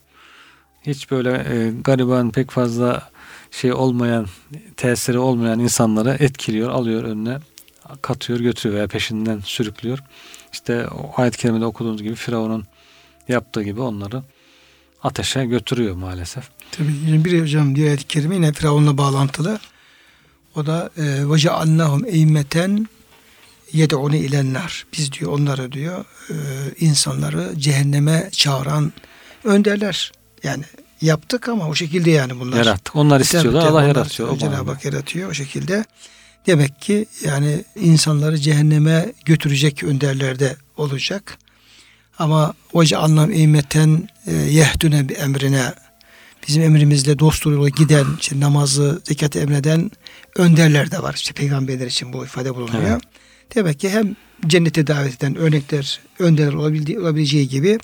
hiç 0.82 1.12
böyle 1.12 1.32
e, 1.32 1.72
gariban 1.82 2.32
pek 2.32 2.52
fazla 2.52 3.10
şey 3.52 3.74
olmayan 3.74 4.28
tesiri 4.78 5.20
olmayan 5.20 5.60
insanları 5.60 6.18
etkiliyor, 6.20 6.70
alıyor 6.70 7.04
önüne 7.04 7.38
katıyor, 8.02 8.40
götürüyor 8.40 8.78
veya 8.78 8.88
peşinden 8.88 9.40
sürüklüyor. 9.40 10.00
İşte 10.54 10.88
o 10.88 11.22
ayet-i 11.22 11.38
kerimede 11.38 11.66
okuduğunuz 11.66 12.04
gibi 12.04 12.16
Firavun'un 12.16 12.66
yaptığı 13.28 13.64
gibi 13.64 13.82
onları 13.82 14.24
ateşe 15.04 15.46
götürüyor 15.46 15.96
maalesef. 15.96 16.50
Tabii 16.72 16.94
yine 17.06 17.26
bir 17.26 17.42
hocam 17.42 17.76
diğer 17.76 17.88
ayet-i 17.88 18.08
kerime 18.08 18.36
yine 18.36 18.54
Firavun'la 18.54 18.98
bağlantılı. 18.98 19.60
O 20.56 20.66
da 20.66 20.90
e, 20.98 21.30
ve 21.30 21.38
ceallahum 21.38 22.06
eymeten 22.06 22.88
yed'une 23.76 24.20
ilenler. 24.20 24.86
Biz 24.98 25.12
diyor 25.12 25.32
onları 25.32 25.72
diyor 25.72 26.06
e, 26.30 26.36
insanları 26.80 27.54
cehenneme 27.58 28.30
çağıran 28.32 28.94
önderler. 29.44 30.12
Yani 30.44 30.64
yaptık 31.02 31.50
ama 31.50 31.68
o 31.68 31.76
şekilde 31.76 32.12
yani 32.12 32.40
bunlar. 32.40 32.58
Yarattık. 32.58 32.96
Onlar 32.96 33.20
istiyorlar, 33.20 33.52
tabii, 33.52 33.70
Allah 33.72 33.78
onlar 33.78 33.88
yaratıyor. 33.88 34.38
Cenab-ı. 34.38 34.72
Hak 34.72 34.86
yaratıyor 34.86 35.30
o 35.30 35.34
şekilde. 35.34 35.86
Demek 36.48 36.82
ki 36.82 37.06
yani 37.26 37.64
insanları 37.76 38.38
cehenneme 38.38 39.14
götürecek 39.26 39.84
önderlerde 39.84 40.56
olacak. 40.78 41.38
Ama 42.20 42.54
hoca 42.72 43.00
anlam 43.00 43.32
eymeten 43.32 44.10
e, 44.28 44.34
yehdüne 44.34 45.10
bir 45.10 45.18
emrine 45.18 45.74
bizim 46.48 46.64
emrimizle 46.64 47.20
dost 47.20 47.46
yoluyla 47.46 47.70
giden, 47.70 48.06
işte 48.20 48.40
namazı, 48.40 49.02
zekatı 49.04 49.40
emreden 49.40 49.92
önderler 50.36 50.92
de 50.92 51.04
var. 51.04 51.14
İşte 51.14 51.34
peygamberler 51.34 51.88
için 51.88 52.14
bu 52.14 52.26
ifade 52.26 52.56
bulunuyor. 52.56 52.84
Evet. 52.84 53.02
Demek 53.56 53.80
ki 53.80 53.90
hem 53.90 54.16
cennete 54.48 54.88
davet 54.88 55.16
eden 55.16 55.36
örnekler, 55.36 56.00
önderler 56.20 56.54
olabileceği 56.54 57.50
gibi 57.50 57.78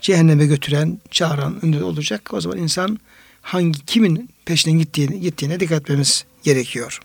cehenneme 0.00 0.46
götüren, 0.46 0.98
çağıran 1.10 1.64
önder 1.64 1.80
olacak. 1.80 2.34
O 2.34 2.40
zaman 2.40 2.58
insan 2.58 2.98
hangi 3.42 3.86
kimin 3.86 4.30
peşinden 4.44 4.78
gittiğini, 4.78 5.20
gittiğine 5.20 5.60
dikkat 5.60 5.82
etmemiz 5.82 6.24
gerekiyor. 6.42 7.00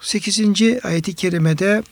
8. 0.00 0.40
ayeti 0.82 1.14
kerimede 1.14 1.82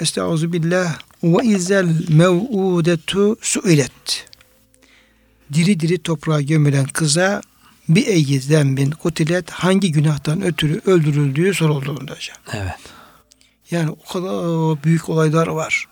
Estaizu 0.00 0.52
billah 0.52 0.98
ve 1.22 1.44
izel 1.44 1.88
mev'udetu 2.08 3.36
suilet 3.40 4.26
diri 5.52 5.80
diri 5.80 5.98
toprağa 5.98 6.40
gömülen 6.40 6.86
kıza 6.86 7.40
bir 7.88 8.06
eyyi 8.06 8.40
zembin 8.40 8.90
kutilet 8.90 9.50
hangi 9.50 9.92
günahtan 9.92 10.42
ötürü 10.42 10.80
öldürüldüğü 10.86 11.54
sorulduğunda 11.54 12.12
hocam. 12.12 12.36
Evet. 12.52 12.97
Yani 13.70 13.90
o 13.90 14.12
kadar 14.12 14.82
büyük 14.84 15.08
olaylar 15.08 15.46
var. 15.46 15.88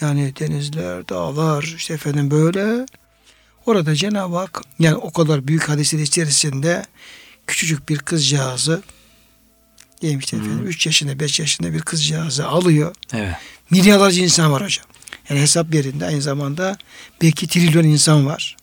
Yani 0.00 0.36
denizler, 0.40 1.08
dağlar, 1.08 1.74
işte 1.76 1.94
efendim 1.94 2.30
böyle. 2.30 2.86
Orada 3.66 3.94
Cenab-ı 3.94 4.36
Hak 4.36 4.62
yani 4.78 4.96
o 4.96 5.12
kadar 5.12 5.48
büyük 5.48 5.68
hadisler 5.68 5.98
içerisinde 5.98 6.84
küçücük 7.46 7.88
bir 7.88 7.98
kızcağızı 7.98 8.82
diyelim 10.00 10.18
işte 10.18 10.36
efendim 10.36 10.66
3 10.66 10.86
yaşında 10.86 11.20
5 11.20 11.40
yaşında 11.40 11.72
bir 11.72 11.80
kızcağızı 11.80 12.46
alıyor. 12.46 12.94
Evet. 13.12 13.34
Milyarlarca 13.70 14.22
insan 14.22 14.52
var 14.52 14.62
hocam. 14.62 14.86
Yani 15.28 15.40
hesap 15.40 15.74
yerinde 15.74 16.06
aynı 16.06 16.22
zamanda 16.22 16.76
belki 17.22 17.48
trilyon 17.48 17.84
insan 17.84 18.26
var. 18.26 18.56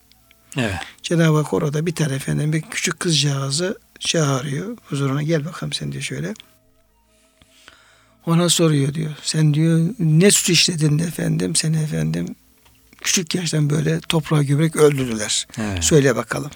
Evet. 0.58 0.76
Cenab-ı 1.04 1.38
Hak 1.38 1.54
orada 1.54 1.86
bir 1.86 1.96
tane 1.96 2.16
efendim 2.16 2.54
bir 2.54 2.62
küçük 2.62 3.00
kızcağızı 3.00 3.80
çağırıyor. 4.00 4.78
Huzuruna 4.90 5.24
gel 5.24 5.46
bakalım 5.46 5.74
sen 5.74 5.92
diyor 5.92 6.04
şöyle. 6.04 6.34
Ona 8.28 8.50
soruyor 8.50 8.94
diyor. 8.94 9.12
Sen 9.24 9.54
diyor 9.54 9.90
ne 10.00 10.32
suç 10.32 10.50
işledin 10.50 11.00
efendim 11.00 11.56
seni 11.56 11.78
efendim 11.78 12.36
küçük 13.02 13.36
yaştan 13.36 13.70
böyle 13.70 14.00
toprağa 14.00 14.44
gömerek 14.44 14.76
öldürdüler. 14.76 15.48
Evet. 15.58 15.84
Söyle 15.84 16.16
bakalım. 16.16 16.52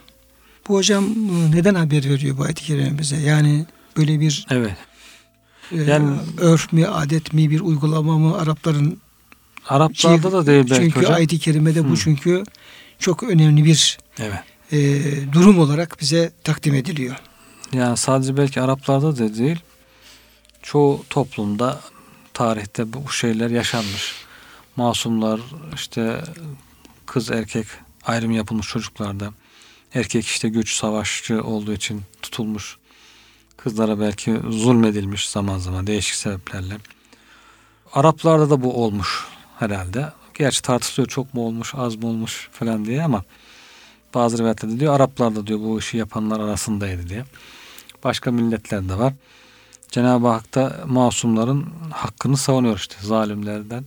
Bu 0.67 0.75
hocam 0.75 1.05
neden 1.55 1.75
haber 1.75 2.09
veriyor 2.09 2.37
bu 2.37 2.43
ayet-i 2.43 2.63
kerime 2.63 2.99
bize? 2.99 3.15
Yani 3.17 3.65
böyle 3.97 4.19
bir 4.19 4.45
Evet. 4.49 4.75
e, 5.71 5.81
Yani- 5.81 6.17
örf 6.37 6.73
mi, 6.73 6.87
adet 6.87 7.33
mi, 7.33 7.49
bir 7.49 7.59
uygulama 7.59 8.17
mı 8.17 8.37
Arapların 8.37 9.01
Araplarda 9.67 10.21
şey- 10.21 10.31
da 10.31 10.45
değil 10.45 10.65
belki 10.69 10.83
çünkü 10.83 10.99
hocam. 10.99 11.13
ayet-i 11.13 11.39
kerimede 11.39 11.85
bu 11.89 11.91
Hı. 11.91 11.97
çünkü 11.97 12.43
çok 12.99 13.23
önemli 13.23 13.65
bir 13.65 13.97
Evet. 14.19 14.39
e, 14.71 15.01
durum 15.33 15.59
olarak 15.59 15.97
bize 16.01 16.31
takdim 16.43 16.75
ediliyor. 16.75 17.15
Yani 17.73 17.97
sadece 17.97 18.37
belki 18.37 18.61
Araplarda 18.61 19.17
da 19.17 19.35
değil. 19.35 19.59
Çoğu 20.61 21.05
toplumda 21.09 21.79
tarihte 22.33 22.93
bu 22.93 23.11
şeyler 23.11 23.49
yaşanmış. 23.49 24.15
Masumlar 24.75 25.39
işte 25.75 26.23
kız 27.05 27.31
erkek 27.31 27.67
ayrım 28.05 28.31
yapılmış 28.31 28.67
çocuklarda. 28.67 29.33
Erkek 29.93 30.25
işte 30.25 30.49
güç 30.49 30.75
savaşçı 30.75 31.43
olduğu 31.43 31.73
için 31.73 32.01
tutulmuş. 32.21 32.77
Kızlara 33.57 33.99
belki 33.99 34.39
zulmedilmiş 34.49 35.29
zaman 35.29 35.57
zaman 35.57 35.87
değişik 35.87 36.15
sebeplerle. 36.15 36.77
Araplarda 37.93 38.49
da 38.49 38.63
bu 38.63 38.83
olmuş 38.83 39.25
herhalde. 39.59 40.13
Gerçi 40.33 40.61
tartışılıyor 40.61 41.09
çok 41.09 41.33
mu 41.33 41.41
olmuş 41.45 41.73
az 41.75 41.95
mı 41.95 42.07
olmuş 42.07 42.49
falan 42.51 42.85
diye 42.85 43.03
ama 43.03 43.23
Bazı 44.13 44.37
rivayetlerde 44.37 44.79
diyor 44.79 44.95
Araplar 44.95 45.35
da 45.35 45.47
diyor 45.47 45.59
bu 45.59 45.79
işi 45.79 45.97
yapanlar 45.97 46.39
arasındaydı 46.39 47.09
diye. 47.09 47.23
Başka 48.03 48.31
milletler 48.31 48.89
de 48.89 48.99
var. 48.99 49.13
Cenab-ı 49.91 50.27
Hak 50.27 50.55
da 50.55 50.83
masumların 50.87 51.65
hakkını 51.91 52.37
savunuyor 52.37 52.77
işte 52.77 52.95
zalimlerden. 53.01 53.85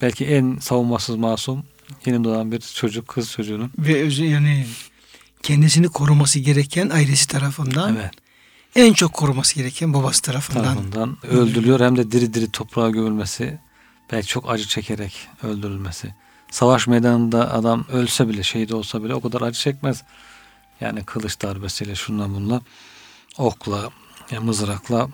Belki 0.00 0.26
en 0.26 0.58
savunmasız 0.58 1.16
masum 1.16 1.64
yeni 2.06 2.24
doğan 2.24 2.52
bir 2.52 2.60
çocuk, 2.60 3.08
kız 3.08 3.30
çocuğunun. 3.30 3.70
Ve 3.78 4.02
özü 4.02 4.24
yani 4.24 4.66
kendisini 5.42 5.88
koruması 5.88 6.38
gereken 6.38 6.90
ailesi 6.90 7.28
tarafından 7.28 7.96
Evet. 7.96 8.10
en 8.76 8.92
çok 8.92 9.12
koruması 9.12 9.54
gereken 9.54 9.94
babası 9.94 10.22
tarafından. 10.22 10.64
tarafından 10.64 11.16
öldürülüyor 11.22 11.80
hem 11.80 11.96
de 11.96 12.12
diri 12.12 12.34
diri 12.34 12.50
toprağa 12.50 12.90
gömülmesi 12.90 13.58
belki 14.12 14.26
çok 14.28 14.50
acı 14.50 14.68
çekerek 14.68 15.28
öldürülmesi. 15.42 16.14
Savaş 16.50 16.86
meydanında 16.86 17.54
adam 17.54 17.84
ölse 17.92 18.28
bile 18.28 18.42
şehit 18.42 18.72
olsa 18.72 19.04
bile 19.04 19.14
o 19.14 19.20
kadar 19.20 19.40
acı 19.40 19.60
çekmez. 19.60 20.02
Yani 20.80 21.04
kılıç 21.04 21.42
darbesiyle 21.42 21.94
şunla 21.94 22.28
bunla 22.28 22.60
okla, 23.38 23.90
ya 24.30 24.40
mızrakla 24.40 25.08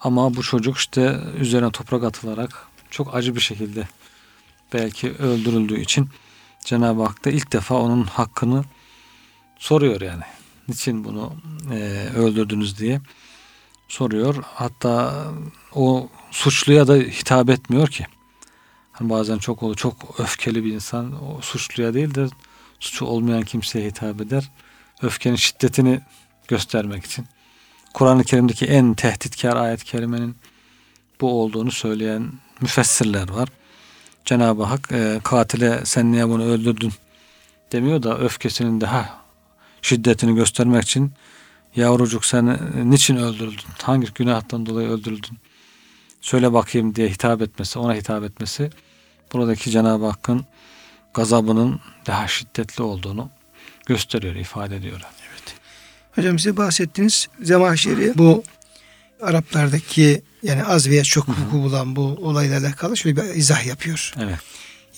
ama 0.00 0.36
bu 0.36 0.42
çocuk 0.42 0.76
işte 0.76 1.20
üzerine 1.38 1.70
toprak 1.70 2.04
atılarak 2.04 2.66
çok 2.90 3.14
acı 3.14 3.36
bir 3.36 3.40
şekilde 3.40 3.88
belki 4.72 5.12
öldürüldüğü 5.12 5.80
için 5.80 6.08
Cenab-ı 6.64 7.02
Hak 7.02 7.24
da 7.24 7.30
ilk 7.30 7.52
defa 7.52 7.74
onun 7.74 8.04
hakkını 8.04 8.64
soruyor 9.58 10.00
yani. 10.00 10.22
Niçin 10.68 11.04
bunu 11.04 11.32
e, 11.72 12.08
öldürdünüz 12.16 12.78
diye 12.78 13.00
soruyor. 13.88 14.44
Hatta 14.54 15.24
o 15.74 16.08
suçluya 16.30 16.88
da 16.88 16.94
hitap 16.96 17.50
etmiyor 17.50 17.88
ki. 17.88 18.06
Hani 18.92 19.10
bazen 19.10 19.38
çok 19.38 19.62
olur, 19.62 19.76
çok 19.76 20.20
öfkeli 20.20 20.64
bir 20.64 20.72
insan 20.72 21.24
o 21.24 21.40
suçluya 21.40 21.94
değil 21.94 22.14
de 22.14 22.26
suçu 22.80 23.04
olmayan 23.04 23.42
kimseye 23.42 23.86
hitap 23.88 24.20
eder. 24.20 24.50
Öfkenin 25.02 25.36
şiddetini 25.36 26.00
göstermek 26.48 27.04
için. 27.04 27.26
Kur'an-ı 27.94 28.24
Kerim'deki 28.24 28.66
en 28.66 28.94
tehditkar 28.94 29.56
ayet-i 29.56 29.84
kerimenin 29.84 30.36
bu 31.20 31.42
olduğunu 31.42 31.70
söyleyen 31.70 32.32
müfessirler 32.60 33.30
var. 33.30 33.48
Cenab-ı 34.24 34.62
Hak 34.62 34.92
e, 34.92 35.20
katile 35.24 35.80
sen 35.84 36.12
niye 36.12 36.28
bunu 36.28 36.44
öldürdün 36.44 36.92
demiyor 37.72 38.02
da 38.02 38.18
öfkesinin 38.18 38.80
daha 38.80 39.20
şiddetini 39.82 40.34
göstermek 40.34 40.82
için 40.82 41.12
yavrucuk 41.76 42.24
sen 42.24 42.58
niçin 42.84 43.16
öldürüldün? 43.16 43.64
Hangi 43.82 44.12
günahtan 44.14 44.66
dolayı 44.66 44.88
öldürüldün? 44.88 45.38
Söyle 46.20 46.52
bakayım 46.52 46.94
diye 46.94 47.08
hitap 47.08 47.42
etmesi, 47.42 47.78
ona 47.78 47.94
hitap 47.94 48.24
etmesi 48.24 48.70
buradaki 49.32 49.70
Cenab-ı 49.70 50.06
Hakk'ın 50.06 50.44
gazabının 51.14 51.80
daha 52.06 52.28
şiddetli 52.28 52.82
olduğunu 52.82 53.30
gösteriyor, 53.86 54.34
ifade 54.34 54.76
ediyor. 54.76 55.00
Hocam 56.20 56.38
size 56.38 56.56
bahsettiğiniz 56.56 57.28
Zemahşeri 57.42 58.12
bu 58.18 58.42
Araplardaki 59.22 60.22
yani 60.42 60.64
az 60.64 60.88
veya 60.88 61.04
çok 61.04 61.28
vuku 61.28 61.52
bulan 61.52 61.96
bu 61.96 62.02
olayla 62.02 62.60
alakalı 62.60 62.96
şöyle 62.96 63.16
bir 63.16 63.34
izah 63.34 63.66
yapıyor. 63.66 64.12
Evet. 64.20 64.38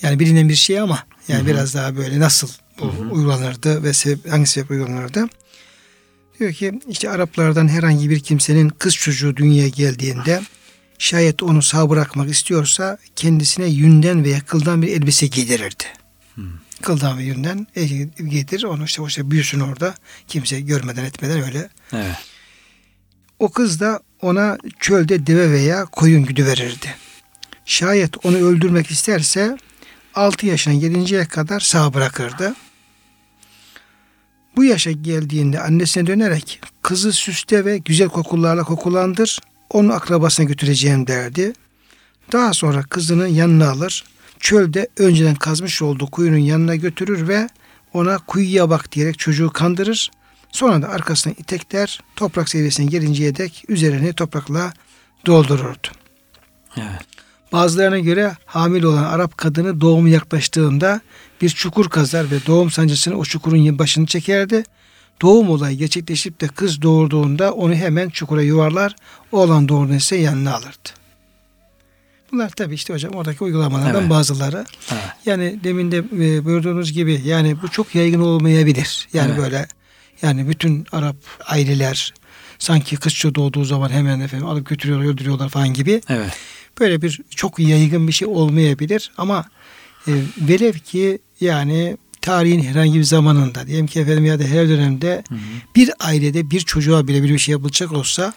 Yani 0.01 0.19
bilinen 0.19 0.49
bir 0.49 0.55
şey 0.55 0.79
ama 0.79 1.03
yani 1.27 1.39
Hı 1.39 1.43
hı. 1.43 1.47
biraz 1.47 1.73
daha 1.73 1.95
böyle 1.95 2.19
nasıl 2.19 2.47
bu 2.79 2.93
uygulanırdı 3.11 3.83
ve 3.83 3.93
sebep, 3.93 4.31
hangi 4.31 4.47
sebep 4.47 4.71
uygulanırdı? 4.71 5.27
Diyor 6.39 6.53
ki 6.53 6.79
işte 6.89 7.09
Araplardan 7.09 7.67
herhangi 7.67 8.09
bir 8.09 8.19
kimsenin 8.19 8.69
kız 8.69 8.95
çocuğu 8.95 9.35
dünyaya 9.35 9.69
geldiğinde 9.69 10.41
şayet 10.97 11.43
onu 11.43 11.61
sağ 11.61 11.89
bırakmak 11.89 12.29
istiyorsa 12.29 12.97
kendisine 13.15 13.65
yünden 13.65 14.23
veya 14.23 14.39
kıldan 14.39 14.81
bir 14.81 14.87
elbise 14.87 15.27
giydirirdi. 15.27 15.83
Hı. 16.35 16.41
Kıldan 16.83 17.17
ve 17.17 17.23
yünden 17.23 17.67
e, 17.75 17.85
giydirir 17.85 18.63
onu 18.63 18.83
işte, 18.83 19.03
işte 19.07 19.31
büyüsün 19.31 19.59
orada 19.59 19.95
kimse 20.27 20.61
görmeden 20.61 21.03
etmeden 21.03 21.43
öyle. 21.43 21.69
Evet. 21.93 22.15
O 23.39 23.51
kız 23.51 23.79
da 23.79 23.99
ona 24.21 24.57
çölde 24.79 25.27
deve 25.27 25.51
veya 25.51 25.85
koyun 25.85 26.25
güdü 26.25 26.45
verirdi. 26.45 26.95
Şayet 27.65 28.25
onu 28.25 28.37
öldürmek 28.37 28.91
isterse 28.91 29.57
6 30.15 30.45
yaşına 30.45 30.73
gelinceye 30.73 31.25
kadar 31.25 31.59
sağ 31.59 31.93
bırakırdı. 31.93 32.55
Bu 34.55 34.63
yaşa 34.63 34.91
geldiğinde 34.91 35.59
annesine 35.59 36.07
dönerek 36.07 36.61
kızı 36.81 37.13
süste 37.13 37.65
ve 37.65 37.77
güzel 37.77 38.09
kokularla 38.09 38.63
kokulandır, 38.63 39.39
onu 39.69 39.93
akrabasına 39.93 40.45
götüreceğim 40.45 41.07
derdi. 41.07 41.53
Daha 42.31 42.53
sonra 42.53 42.83
kızını 42.83 43.27
yanına 43.27 43.69
alır, 43.69 44.03
çölde 44.43 44.87
önceden 44.97 45.35
kazmış 45.35 45.81
olduğu 45.81 46.07
kuyunun 46.07 46.37
yanına 46.37 46.75
götürür 46.75 47.27
ve 47.27 47.49
ona 47.93 48.17
kuyuya 48.17 48.69
bak 48.69 48.91
diyerek 48.91 49.19
çocuğu 49.19 49.49
kandırır. 49.49 50.11
Sonra 50.51 50.81
da 50.81 50.89
arkasına 50.89 51.33
itekler, 51.33 51.99
toprak 52.15 52.49
seviyesine 52.49 52.85
gelinceye 52.85 53.35
dek 53.35 53.65
üzerini 53.67 54.13
toprakla 54.13 54.73
doldururdu. 55.25 55.87
Evet. 56.77 57.01
Bazılarına 57.51 57.99
göre 57.99 58.37
hamile 58.45 58.87
olan 58.87 59.03
Arap 59.03 59.37
kadını 59.37 59.81
doğumu 59.81 60.09
yaklaştığında 60.09 61.01
bir 61.41 61.49
çukur 61.49 61.89
kazar 61.89 62.31
ve 62.31 62.45
doğum 62.47 62.71
sancısını 62.71 63.17
o 63.17 63.25
çukurun 63.25 63.79
başını 63.79 64.05
çekerdi. 64.05 64.63
Doğum 65.21 65.49
olayı 65.49 65.77
gerçekleşip 65.77 66.41
de 66.41 66.47
kız 66.47 66.81
doğurduğunda 66.81 67.53
onu 67.53 67.73
hemen 67.73 68.09
çukura 68.09 68.41
yuvarlar, 68.41 68.95
oğlan 69.31 69.69
doğurduğunda 69.69 69.95
ise 69.95 70.15
yanına 70.15 70.55
alırdı. 70.55 71.02
Bunlar 72.33 72.49
tabii 72.49 72.73
işte 72.75 72.93
hocam 72.93 73.13
oradaki 73.13 73.43
uygulamalardan 73.43 74.01
Evet. 74.01 74.09
bazıları. 74.09 74.65
Evet. 74.91 75.01
Yani 75.25 75.59
demin 75.63 75.91
de 75.91 75.97
e, 75.97 76.45
buyurduğunuz 76.45 76.91
gibi 76.93 77.21
yani 77.25 77.61
bu 77.61 77.67
çok 77.67 77.95
yaygın 77.95 78.21
olmayabilir. 78.21 79.07
Yani 79.13 79.29
Evet. 79.31 79.39
böyle 79.39 79.67
yani 80.21 80.49
bütün 80.49 80.85
Arap 80.91 81.15
aileler 81.45 82.13
sanki 82.59 82.95
kız 82.97 83.13
çocuğu 83.13 83.35
doğduğu 83.35 83.63
zaman 83.63 83.89
hemen 83.89 84.19
efendim 84.19 84.47
alıp 84.47 84.69
götürüyorlar, 84.69 85.05
öldürüyorlar 85.07 85.49
falan 85.49 85.73
gibi. 85.73 86.01
Evet. 86.09 86.31
Böyle 86.79 87.01
bir 87.01 87.21
çok 87.29 87.59
yaygın 87.59 88.07
bir 88.07 88.13
şey 88.13 88.27
olmayabilir 88.27 89.11
ama 89.17 89.45
e, 90.07 90.11
velev 90.37 90.73
ki 90.73 91.19
yani 91.41 91.97
tarihin 92.21 92.63
herhangi 92.63 92.99
bir 92.99 93.03
zamanında 93.03 93.67
diyelim 93.67 93.87
ki 93.87 93.99
efendim 93.99 94.25
ya 94.25 94.39
da 94.39 94.43
her 94.43 94.69
dönemde 94.69 95.23
Hı 95.29 95.35
hı. 95.35 95.39
bir 95.75 95.91
ailede 95.99 96.49
bir 96.49 96.59
çocuğa 96.59 97.07
bile 97.07 97.23
bir 97.23 97.37
şey 97.37 97.51
yapılacak 97.51 97.91
olsa 97.91 98.33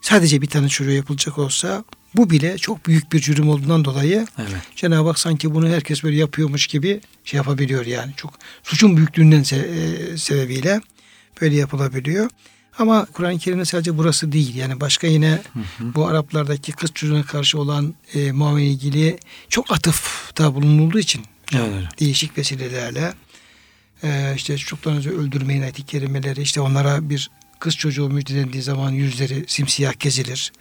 sadece 0.00 0.42
bir 0.42 0.46
tane 0.46 0.68
çocuğa 0.68 0.94
yapılacak 0.94 1.38
olsa 1.38 1.84
bu 2.16 2.30
bile 2.30 2.58
çok 2.58 2.86
büyük 2.86 3.12
bir 3.12 3.20
cürüm 3.20 3.48
olduğundan 3.48 3.84
dolayı 3.84 4.26
Evet. 4.38 4.62
Cenab-ı 4.76 5.08
Hak 5.08 5.18
sanki 5.18 5.54
bunu 5.54 5.68
herkes 5.68 6.02
böyle 6.04 6.16
yapıyormuş 6.16 6.66
gibi 6.66 7.00
şey 7.24 7.36
yapabiliyor 7.38 7.86
yani. 7.86 8.12
Çok 8.16 8.34
suçun 8.62 8.96
büyüklüğünden 8.96 9.42
se- 9.42 10.12
e, 10.12 10.16
sebebiyle 10.18 10.80
böyle 11.40 11.56
yapılabiliyor. 11.56 12.30
Ama 12.78 13.06
Kur'an-ı 13.12 13.38
Kerim'de 13.38 13.64
sadece 13.64 13.98
burası 13.98 14.32
değil. 14.32 14.54
Yani 14.54 14.80
başka 14.80 15.06
yine 15.06 15.30
Hı 15.52 15.58
hı. 15.78 15.94
bu 15.94 16.06
Araplardaki 16.06 16.72
kız 16.72 16.90
çocuğuna 16.94 17.22
karşı 17.22 17.58
olan 17.58 17.94
e, 18.14 18.32
muamele 18.32 18.66
ilgili 18.66 19.18
çok 19.48 19.72
atıfta 19.72 20.54
bulunulduğu 20.54 20.98
için 20.98 21.22
Evet 21.54 22.00
değişik 22.00 22.38
vesilelerle 22.38 23.12
e, 24.02 24.32
işte 24.36 24.58
çocuklarınızı 24.58 25.10
öldürmeyin 25.10 25.62
ayet-i 25.62 25.82
kerimeleri 25.86 26.42
işte 26.42 26.60
onlara 26.60 27.10
bir 27.10 27.30
kız 27.62 27.76
çocuğu 27.76 28.08
müjdelendiği 28.08 28.62
zaman 28.62 28.90
yüzleri 28.90 29.44
simsiyah 29.46 30.00
gezilir. 30.00 30.52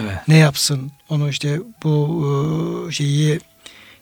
Evet. 0.00 0.28
ne 0.28 0.36
yapsın? 0.36 0.92
Onu 1.08 1.28
işte 1.28 1.60
bu 1.82 2.88
e, 2.88 2.92
şeyi 2.92 3.40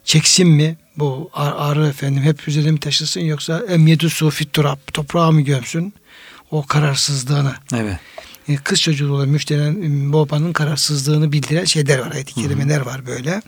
çeksin 0.04 0.48
mi? 0.48 0.76
Bu 0.96 1.30
arı 1.34 1.86
efendim 1.86 2.22
hep 2.22 2.48
üzerine 2.48 2.70
mi 2.70 2.80
taşısın 2.80 3.20
yoksa 3.20 3.62
emyedu 3.68 4.10
su 4.10 4.30
fit 4.30 4.52
turab 4.52 4.76
toprağa 4.92 5.30
mı 5.30 5.40
gömsün? 5.40 5.94
O 6.50 6.66
kararsızlığını. 6.66 7.54
Evet. 7.74 7.98
e, 8.48 8.56
kız 8.56 8.80
çocuğu 8.80 9.12
olan 9.12 9.28
müşterinin 9.28 10.12
babanın 10.12 10.52
kararsızlığını 10.52 11.32
bildiren 11.32 11.64
şeyler 11.64 11.98
var 11.98 12.12
ayet-i 12.12 12.34
kerimeler 12.34 12.80
var 12.80 13.06
böyle. 13.06 13.42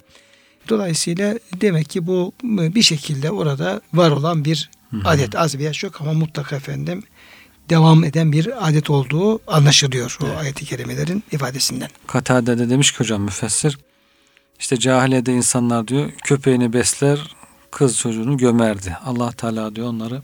Dolayısıyla 0.69 1.39
demek 1.61 1.91
ki 1.91 2.07
bu 2.07 2.33
e, 2.45 2.75
bir 2.75 2.83
şekilde 2.83 3.31
orada 3.31 3.81
var 3.95 4.11
olan 4.11 4.45
bir 4.45 4.71
Hı 4.91 4.97
hı. 4.97 5.09
adet 5.09 5.37
az 5.37 5.59
veya 5.59 5.73
çok 5.73 6.01
ama 6.01 6.13
mutlaka 6.13 6.57
efendim 6.57 7.03
devam 7.71 8.05
eden 8.05 8.33
bir 8.33 8.69
adet 8.69 8.91
olduğu 8.91 9.41
anlaşılıyor 9.53 10.19
o 10.23 10.27
Evet. 10.27 10.39
ayet-i 10.39 10.65
kerimelerin 10.65 11.25
ifadesinden. 11.33 11.89
Katade 12.07 12.59
de 12.59 12.71
demiş 12.71 12.93
ki 12.93 12.99
hocam 12.99 13.23
müfessir 13.23 13.79
işte 14.59 14.77
cahiliyede 14.77 15.33
insanlar 15.33 15.89
diyor 15.89 16.11
köpeğini 16.25 16.73
besler 16.73 17.37
kız 17.71 17.99
çocuğunu 17.99 18.37
gömerdi. 18.37 18.97
Allah 19.05 19.33
Teala 19.33 19.77
diyor 19.77 19.87
onları 19.89 20.23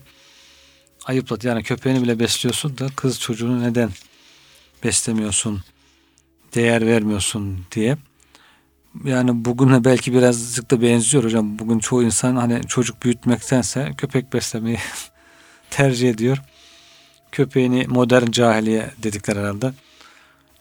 ayıpladı. 1.05 1.47
Yani 1.47 1.63
köpeğini 1.63 2.03
bile 2.03 2.19
besliyorsun 2.19 2.79
da 2.79 2.87
kız 2.97 3.21
çocuğunu 3.21 3.63
neden 3.63 3.91
beslemiyorsun, 4.85 5.63
değer 6.55 6.87
vermiyorsun 6.87 7.59
diye. 7.73 7.97
Yani 9.05 9.45
bugüne 9.45 9.85
belki 9.85 10.15
birazcık 10.15 10.71
da 10.71 10.83
benziyor 10.83 11.25
hocam. 11.25 11.59
Bugün 11.59 11.79
çoğu 11.79 12.03
insan 12.03 12.37
hani 12.37 12.61
çocuk 12.67 13.03
büyütmektense 13.03 13.93
köpek 13.99 14.33
beslemeyi 14.33 14.79
tercih 15.71 16.11
ediyor. 16.11 16.39
Köpeğini 17.39 17.87
modern 17.89 18.31
cahiliye 18.31 18.91
dedikler 19.03 19.37
herhalde. 19.37 19.73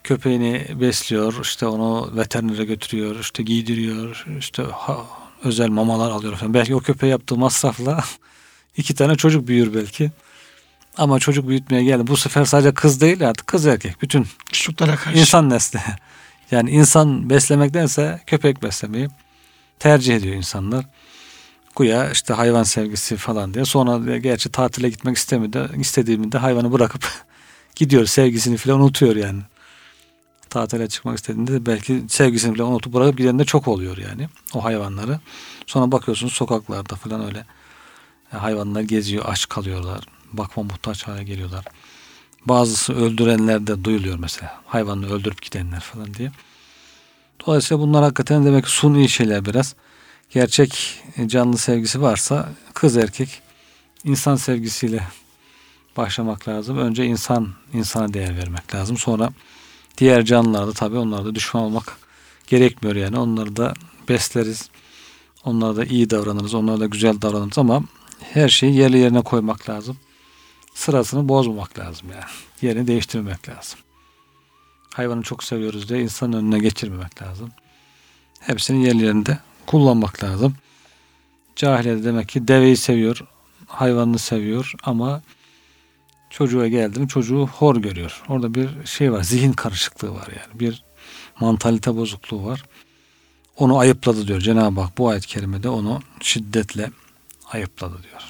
Köpeğini 0.04 0.66
besliyor, 0.80 1.34
işte 1.42 1.66
onu 1.66 2.16
veterinere 2.16 2.64
götürüyor, 2.64 3.16
işte 3.20 3.42
giydiriyor, 3.42 4.26
işte 4.38 4.62
ha- 4.62 5.06
özel 5.44 5.68
mamalar 5.68 6.10
alıyor 6.10 6.36
falan. 6.36 6.54
Belki 6.54 6.74
o 6.74 6.80
köpeğe 6.80 7.10
yaptığı 7.12 7.36
masrafla 7.36 8.04
iki 8.76 8.94
tane 8.94 9.16
çocuk 9.16 9.48
büyür 9.48 9.74
belki. 9.74 10.10
Ama 10.96 11.18
çocuk 11.18 11.48
büyütmeye 11.48 11.84
geldi. 11.84 12.06
Bu 12.06 12.16
sefer 12.16 12.44
sadece 12.44 12.74
kız 12.74 13.00
değil 13.00 13.28
artık 13.28 13.46
kız 13.46 13.66
erkek. 13.66 14.02
Bütün 14.02 14.26
Çocuklara 14.52 14.96
karşı. 14.96 15.18
insan 15.18 15.50
nesli. 15.50 15.80
Yani 16.50 16.70
insan 16.70 17.30
beslemektense 17.30 18.20
köpek 18.26 18.62
beslemeyi 18.62 19.08
tercih 19.78 20.16
ediyor 20.16 20.34
insanlar. 20.34 20.84
Güya 21.76 22.10
işte 22.10 22.34
hayvan 22.34 22.62
sevgisi 22.62 23.16
falan 23.16 23.54
diye. 23.54 23.64
Sonra 23.64 24.18
gerçi 24.18 24.48
tatile 24.48 24.88
gitmek 24.88 25.16
istemedi, 25.16 25.68
istediğimde 25.78 26.38
hayvanı 26.38 26.72
bırakıp 26.72 27.08
gidiyor. 27.76 28.06
Sevgisini 28.06 28.56
falan 28.56 28.80
unutuyor 28.80 29.16
yani. 29.16 29.42
Tatile 30.50 30.88
çıkmak 30.88 31.18
istediğinde 31.18 31.52
de 31.52 31.66
belki 31.66 32.02
sevgisini 32.08 32.56
falan 32.56 32.70
unutup 32.70 32.94
bırakıp 32.94 33.18
giden 33.18 33.38
de 33.38 33.44
çok 33.44 33.68
oluyor 33.68 33.96
yani 33.96 34.28
o 34.54 34.64
hayvanları. 34.64 35.20
Sonra 35.66 35.92
bakıyorsunuz 35.92 36.32
sokaklarda 36.32 36.96
falan 36.96 37.24
öyle 37.26 37.44
e, 38.32 38.36
hayvanlar 38.36 38.80
geziyor, 38.80 39.24
aç 39.26 39.48
kalıyorlar. 39.48 40.04
Bakma 40.32 40.62
muhtaç 40.62 41.08
hale 41.08 41.24
geliyorlar. 41.24 41.64
Bazısı 42.46 42.94
öldürenler 42.94 43.66
de 43.66 43.84
duyuluyor 43.84 44.18
mesela. 44.18 44.60
Hayvanı 44.66 45.12
öldürüp 45.14 45.42
gidenler 45.42 45.80
falan 45.80 46.14
diye. 46.14 46.32
Dolayısıyla 47.46 47.82
bunlar 47.82 48.02
hakikaten 48.02 48.44
demek 48.44 48.68
suni 48.68 49.08
şeyler 49.08 49.44
biraz. 49.44 49.74
Gerçek 50.34 51.02
canlı 51.26 51.58
sevgisi 51.58 52.02
varsa 52.02 52.48
kız 52.74 52.96
erkek 52.96 53.42
insan 54.04 54.36
sevgisiyle 54.36 55.02
başlamak 55.96 56.48
lazım. 56.48 56.78
Önce 56.78 57.04
insan 57.06 57.48
insana 57.72 58.14
değer 58.14 58.36
vermek 58.36 58.74
lazım. 58.74 58.96
Sonra 58.96 59.30
diğer 59.98 60.24
canlılarda 60.24 60.72
tabii 60.72 60.96
onlarda 60.96 61.24
da 61.24 61.34
düşman 61.34 61.62
olmak 61.62 61.98
gerekmiyor 62.46 62.96
yani. 62.96 63.18
Onları 63.18 63.56
da 63.56 63.74
besleriz. 64.08 64.68
Onlara 65.44 65.76
da 65.76 65.84
iyi 65.84 66.10
davranırız. 66.10 66.54
Onlara 66.54 66.80
da 66.80 66.86
güzel 66.86 67.22
davranırız 67.22 67.58
ama 67.58 67.82
her 68.20 68.48
şeyi 68.48 68.76
yerli 68.76 68.98
yerine 68.98 69.20
koymak 69.20 69.68
lazım. 69.68 69.96
Sırasını 70.74 71.28
bozmamak 71.28 71.78
lazım 71.78 72.08
yani. 72.10 72.24
Yerini 72.62 72.86
değiştirmemek 72.86 73.48
lazım. 73.48 73.78
Hayvanı 74.94 75.22
çok 75.22 75.44
seviyoruz 75.44 75.88
diye 75.88 76.00
insanın 76.00 76.32
önüne 76.32 76.58
geçirmemek 76.58 77.22
lazım. 77.22 77.50
Hepsini 78.40 78.86
yerli 78.86 79.04
yerinde 79.04 79.38
kullanmak 79.66 80.24
lazım. 80.24 80.54
Cahiliye 81.56 81.96
de 81.96 82.04
demek 82.04 82.28
ki 82.28 82.48
deveyi 82.48 82.76
seviyor, 82.76 83.20
hayvanını 83.66 84.18
seviyor 84.18 84.72
ama 84.82 85.22
çocuğa 86.30 86.68
geldi 86.68 87.00
mi 87.00 87.08
çocuğu 87.08 87.46
hor 87.46 87.76
görüyor. 87.76 88.22
Orada 88.28 88.54
bir 88.54 88.68
şey 88.84 89.12
var, 89.12 89.22
zihin 89.22 89.52
karışıklığı 89.52 90.14
var 90.14 90.26
yani. 90.26 90.60
Bir 90.60 90.84
mantalite 91.40 91.96
bozukluğu 91.96 92.44
var. 92.44 92.64
Onu 93.56 93.78
ayıpladı 93.78 94.28
diyor 94.28 94.40
Cenab-ı 94.40 94.80
Hak 94.80 94.98
bu 94.98 95.08
ayet-i 95.08 95.26
kerimede 95.26 95.68
onu 95.68 96.00
şiddetle 96.20 96.90
ayıpladı 97.52 98.02
diyor. 98.02 98.22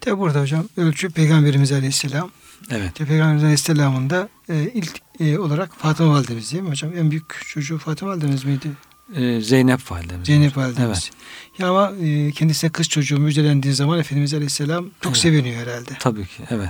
Tabi 0.00 0.18
burada 0.18 0.40
hocam 0.40 0.64
ölçü 0.76 1.10
Peygamberimiz 1.10 1.72
Aleyhisselam. 1.72 2.30
Evet. 2.70 2.94
Tabi 2.94 3.08
Peygamberimiz 3.08 3.44
Aleyhisselam'ın 3.44 4.10
da 4.10 4.28
e, 4.48 4.70
ilk 4.74 5.00
e, 5.20 5.38
olarak 5.38 5.74
Fatıma 5.74 6.14
Validemiz 6.14 6.52
değil 6.52 6.62
mi 6.62 6.70
hocam? 6.70 6.96
En 6.96 7.10
büyük 7.10 7.46
çocuğu 7.46 7.78
Fatıma 7.78 8.10
Validemiz 8.10 8.44
miydi? 8.44 8.70
Ee, 9.16 9.40
Zeynep 9.40 9.92
validemiz. 9.92 10.26
Zeynep 10.26 10.56
Validemiz. 10.56 10.88
Evet. 10.88 11.10
Ya 11.58 11.68
ama 11.70 11.92
e, 12.02 12.30
kendisine 12.32 12.70
kız 12.70 12.88
çocuğu 12.88 13.18
müjdelendiği 13.18 13.74
zaman 13.74 13.98
Efendimiz 13.98 14.34
Aleyhisselam 14.34 14.84
çok 15.00 15.12
Evet. 15.12 15.16
seviniyor 15.16 15.56
herhalde. 15.66 15.90
Tabii 15.98 16.22
ki 16.26 16.42
evet. 16.50 16.68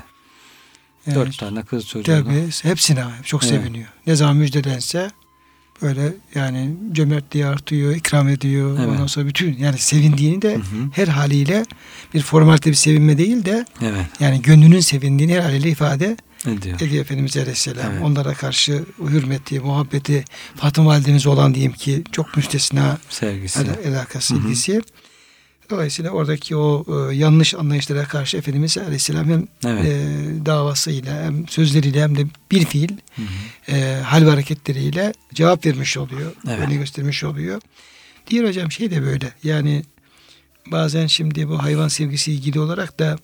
Yani, 1.07 1.17
Dört 1.19 1.39
tane 1.39 1.63
kız 1.63 1.87
çocuğu. 1.87 2.13
Tabii 2.13 2.49
hepsine 2.63 3.05
çok 3.25 3.45
Evet. 3.45 3.55
seviniyor. 3.55 3.89
Ne 4.07 4.17
zaman 4.17 4.37
müjdelense 4.37 5.11
böyle 5.83 6.13
yani 6.35 6.75
cömertliği 6.93 7.47
artıyor, 7.47 7.95
ikram 7.97 8.29
ediyor. 8.29 8.79
Evet. 8.79 8.89
Ondan 8.89 9.07
sonra 9.07 9.27
bütün 9.27 9.57
yani 9.59 9.79
sevindiğini 9.79 10.43
de 10.43 10.55
Hı 10.55 10.59
hı. 10.59 10.91
her 10.93 11.09
haliyle 11.09 11.65
bir 12.15 12.21
formalite 12.23 12.71
bir 12.71 12.75
sevinme 12.77 13.19
değil 13.19 13.45
de 13.45 13.65
Evet. 13.83 14.07
yani 14.21 14.43
gönlünün 14.43 14.81
sevindiğini 14.81 15.35
her 15.35 15.41
haliyle 15.41 15.69
ifade 15.71 16.17
Ediyor. 16.47 16.81
ediyor 16.81 17.05
Efendimiz 17.05 17.37
Aleyhisselam. 17.37 17.93
Evet. 17.93 18.03
Onlara 18.03 18.35
karşı 18.35 18.85
hürmeti, 18.99 19.61
muhabbeti 19.61 20.25
Fatıma 20.57 20.91
Validemiz 20.91 21.27
olan 21.27 21.55
diyeyim 21.55 21.73
ki 21.73 22.05
çok 22.13 22.37
müstesna 22.37 22.99
Sevgisi. 23.09 23.59
al- 23.61 23.91
alakası, 23.93 24.35
Hı 24.35 24.39
hı. 24.39 24.47
ilgisi. 24.47 24.83
Dolayısıyla 25.71 26.11
oradaki 26.11 26.57
o 26.57 26.85
e, 27.11 27.15
yanlış 27.17 27.55
anlayışlara 27.55 28.05
karşı 28.05 28.37
Efendimiz 28.37 28.79
Aleyhisselam 28.79 29.29
hem 29.31 29.47
Evet. 29.67 29.85
e, 29.87 30.47
davasıyla 30.47 31.25
hem 31.25 31.49
sözleriyle 31.49 32.03
hem 32.03 32.17
de 32.19 32.27
bir 32.51 32.65
fiil 32.65 32.89
Hı 33.17 33.23
hı. 33.23 33.77
e, 33.77 34.01
hal 34.01 34.27
ve 34.27 34.31
hareketleriyle 34.31 35.13
cevap 35.35 35.67
vermiş 35.67 35.97
oluyor. 35.97 36.33
Evet. 36.49 36.59
Öne 36.59 36.75
göstermiş 36.75 37.25
oluyor. 37.25 37.61
Diğer 38.31 38.49
hocam 38.49 38.73
şey 38.73 38.91
de 38.91 39.03
böyle 39.03 39.33
yani 39.45 39.83
bazen 40.67 41.07
şimdi 41.07 41.49
bu 41.49 41.63
hayvan 41.63 41.89
sevgisi 41.89 42.33
ilgili 42.33 42.61
olarak 42.61 42.99
da 42.99 43.19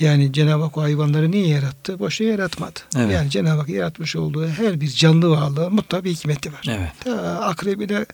yani 0.00 0.32
Cenab-ı 0.32 0.62
Hak 0.62 0.78
o 0.78 0.82
hayvanları 0.82 1.30
niye 1.30 1.46
yarattı? 1.46 1.98
Boşuna 1.98 2.28
yaratmadı. 2.28 2.80
Evet. 2.96 3.14
Yani 3.14 3.30
Cenab-ı 3.30 3.58
Hak 3.60 3.68
yaratmış 3.68 4.16
olduğu 4.16 4.48
her 4.48 4.80
bir 4.80 4.88
canlı 4.88 5.30
varlığı 5.30 5.70
mutlaka 5.70 6.04
bir 6.04 6.10
hikmeti 6.10 6.52
var. 6.52 6.62
Evet. 6.68 6.92
Ta 7.04 7.40
akrebine, 7.40 8.06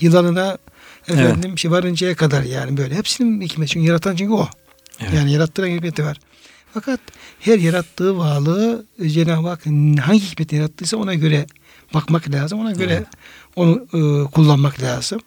yılanına 0.00 0.58
efendim 1.08 1.58
şey 1.58 1.70
varıncaya 1.70 2.16
kadar 2.16 2.42
yani 2.42 2.76
böyle 2.76 2.94
hepsinin 2.94 3.40
hikmeti. 3.40 3.72
Çünkü 3.72 3.86
yaratan 3.86 4.16
çünkü 4.16 4.32
o. 4.32 4.48
Evet. 5.00 5.14
Yani 5.14 5.32
yarattıran 5.32 5.68
hikmeti 5.68 6.04
var. 6.04 6.16
Fakat 6.74 7.00
her 7.40 7.58
yarattığı 7.58 8.18
varlığı 8.18 8.86
Cenab-ı 9.06 9.48
Hak 9.48 9.66
hangi 10.06 10.20
hikmeti 10.20 10.56
yarattıysa 10.56 10.96
ona 10.96 11.14
göre 11.14 11.46
bakmak 11.94 12.30
lazım. 12.30 12.60
Ona 12.60 12.72
göre 12.72 12.92
Evet. 12.94 13.06
onu 13.56 13.86
e, 13.92 14.30
kullanmak 14.30 14.82
lazım. 14.82 15.20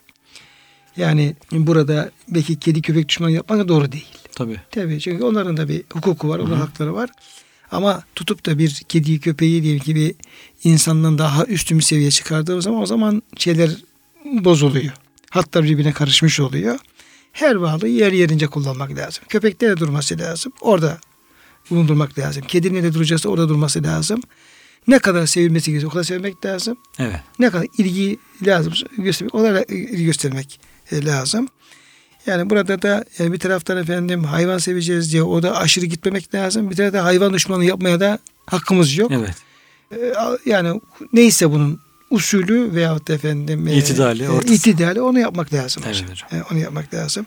Yani 0.97 1.35
burada 1.51 2.11
belki 2.27 2.59
kedi 2.59 2.81
köpek 2.81 3.09
düşmanı 3.09 3.31
yapmak 3.31 3.59
da 3.59 3.67
doğru 3.67 3.91
değil. 3.91 4.20
Tabii. 4.35 4.57
Tabii 4.71 4.99
çünkü 4.99 5.23
onların 5.23 5.57
da 5.57 5.69
bir 5.69 5.83
hukuku 5.93 6.29
var, 6.29 6.39
onların 6.39 6.59
hakları 6.59 6.93
var. 6.93 7.09
Ama 7.71 8.03
tutup 8.15 8.45
da 8.45 8.57
bir 8.57 8.81
kediyi 8.89 9.19
köpeği 9.19 9.63
diyelim 9.63 9.83
ki 9.83 9.95
bir 9.95 10.15
insandan 10.63 11.17
daha 11.17 11.45
üstün 11.45 11.79
bir 11.79 11.83
seviyeye 11.83 12.11
çıkardığımız 12.11 12.63
zaman 12.63 12.81
o 12.81 12.85
zaman 12.85 13.21
şeyler 13.37 13.71
bozuluyor. 14.25 14.93
Hatlar 15.29 15.63
birbirine 15.63 15.93
karışmış 15.93 16.39
oluyor. 16.39 16.79
Her 17.31 17.55
varlığı 17.55 17.87
yer 17.87 18.11
yerince 18.11 18.47
kullanmak 18.47 18.97
lazım. 18.97 19.23
Köpekte 19.29 19.69
de 19.69 19.77
durması 19.77 20.19
lazım. 20.19 20.53
Orada 20.61 20.97
bulundurmak 21.69 22.19
lazım. 22.19 22.43
Kedinin 22.47 22.83
de 22.83 22.93
duracaksa 22.93 23.29
orada 23.29 23.49
durması 23.49 23.83
lazım. 23.83 24.21
Ne 24.87 24.99
kadar 24.99 25.25
sevilmesi 25.25 25.71
gerekiyor 25.71 25.91
o 25.91 25.93
kadar 25.93 26.03
sevmek 26.03 26.45
lazım. 26.45 26.77
Evet. 26.99 27.19
Ne 27.39 27.49
kadar 27.49 27.67
ilgi 27.77 28.17
lazım 28.45 28.73
göstermek, 28.97 29.35
o 29.35 29.37
kadar 29.37 29.65
ilgi 29.69 30.05
göstermek 30.05 30.59
e, 30.91 31.05
lazım. 31.05 31.47
Yani 32.25 32.49
burada 32.49 32.81
da 32.81 33.05
yani 33.19 33.33
bir 33.33 33.39
taraftan 33.39 33.77
efendim 33.77 34.23
hayvan 34.23 34.57
seveceğiz 34.57 35.11
diye 35.11 35.23
o 35.23 35.43
da 35.43 35.57
aşırı 35.57 35.85
gitmemek 35.85 36.35
lazım. 36.35 36.69
Bir 36.69 36.75
taraftan 36.75 37.03
hayvan 37.03 37.33
düşmanı 37.33 37.65
yapmaya 37.65 37.99
da 37.99 38.19
hakkımız 38.45 38.97
yok. 38.97 39.11
Evet. 39.15 39.35
E, 39.91 39.97
Yani 40.49 40.81
neyse 41.13 41.51
bunun 41.51 41.79
usulü 42.09 42.75
veyahut 42.75 43.07
da 43.07 43.13
efendim 43.13 43.67
e, 43.67 43.77
İtidali, 43.77 44.23
e, 44.23 44.29
ortası. 44.29 44.53
itidali 44.53 45.01
onu 45.01 45.19
yapmak 45.19 45.53
lazım. 45.53 45.83
Evet 45.85 46.03
hocam. 46.11 46.29
E, 46.31 46.43
onu 46.51 46.59
yapmak 46.59 46.93
lazım. 46.93 47.25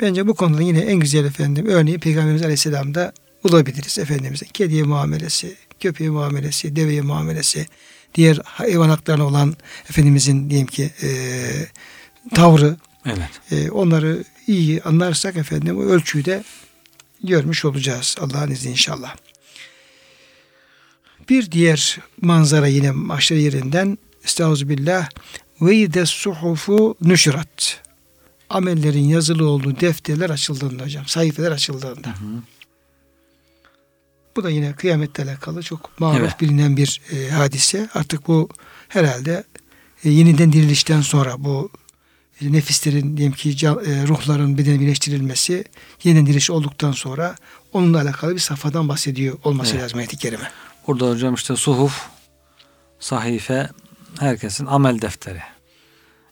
Bence 0.00 0.26
bu 0.26 0.34
konuda 0.34 0.62
yine 0.62 0.78
en 0.78 0.96
güzel 1.00 1.24
efendim 1.24 1.66
örneği 1.66 1.98
Peygamberimiz 1.98 2.42
Aleyhisselam'da 2.42 3.12
bulabiliriz 3.44 3.98
Efendimiz'in. 3.98 4.46
Kediye 4.46 4.82
muamelesi, 4.82 5.56
köpeğe 5.80 6.10
muamelesi, 6.10 6.76
deveye 6.76 7.00
muamelesi, 7.00 7.66
diğer 8.14 8.38
hayvan 8.44 8.88
haklarına 8.88 9.24
olan 9.26 9.56
Efendimiz'in 9.90 10.50
diyelim 10.50 10.66
ki 10.66 10.90
e, 11.02 11.08
tavrı, 12.34 12.76
Evet. 13.06 13.30
e, 13.50 13.70
onları 13.70 14.24
iyi 14.46 14.82
anlarsak 14.82 15.36
efendim 15.36 15.78
o 15.78 15.82
ölçüyü 15.82 16.24
de 16.24 16.44
görmüş 17.24 17.64
olacağız 17.64 18.16
Allah'ın 18.20 18.50
izniyle 18.50 18.70
inşallah. 18.70 19.16
Bir 21.28 21.50
diğer 21.50 21.98
manzara 22.20 22.66
yine 22.66 22.90
maşer 22.90 23.36
yerinden 23.36 23.98
Estağfirullah 24.24 25.08
ve 25.60 25.76
ide 25.76 26.06
suhufu 26.06 26.96
nüşrat. 27.00 27.80
Amellerin 28.50 29.04
yazılı 29.04 29.48
olduğu 29.48 29.80
defterler 29.80 30.30
açıldığında 30.30 30.84
hocam, 30.84 31.06
sayfeler 31.06 31.52
açıldığında. 31.52 32.08
Hı 32.08 32.12
hı. 32.12 32.42
Bu 34.36 34.44
da 34.44 34.50
yine 34.50 34.72
kıyametle 34.72 35.22
alakalı 35.22 35.62
çok 35.62 36.00
maruf 36.00 36.20
Evet. 36.20 36.40
bilinen 36.40 36.76
bir 36.76 37.00
e, 37.12 37.30
hadise. 37.30 37.88
Artık 37.94 38.28
bu 38.28 38.48
herhalde 38.88 39.44
e, 40.04 40.10
yeniden 40.10 40.52
dirilişten 40.52 41.00
sonra 41.00 41.34
bu 41.38 41.70
nefislerin 42.42 43.16
diyelim 43.16 43.36
ki 43.36 43.50
e, 43.66 44.06
ruhların 44.06 44.58
bedene 44.58 44.80
birleştirilmesi 44.80 45.64
yeniden 46.04 46.26
diriliş 46.26 46.50
olduktan 46.50 46.92
sonra 46.92 47.34
onunla 47.72 48.00
alakalı 48.00 48.34
bir 48.34 48.40
safhadan 48.40 48.88
bahsediyor 48.88 49.38
olması 49.44 49.72
Evet. 49.72 49.84
lazım 49.84 49.98
ayet-i 49.98 50.16
kerime. 50.16 50.50
Burada 50.86 51.10
hocam 51.10 51.34
işte 51.34 51.56
suhuf, 51.56 52.06
sahife, 53.00 53.70
herkesin 54.18 54.66
amel 54.66 55.00
defteri. 55.00 55.40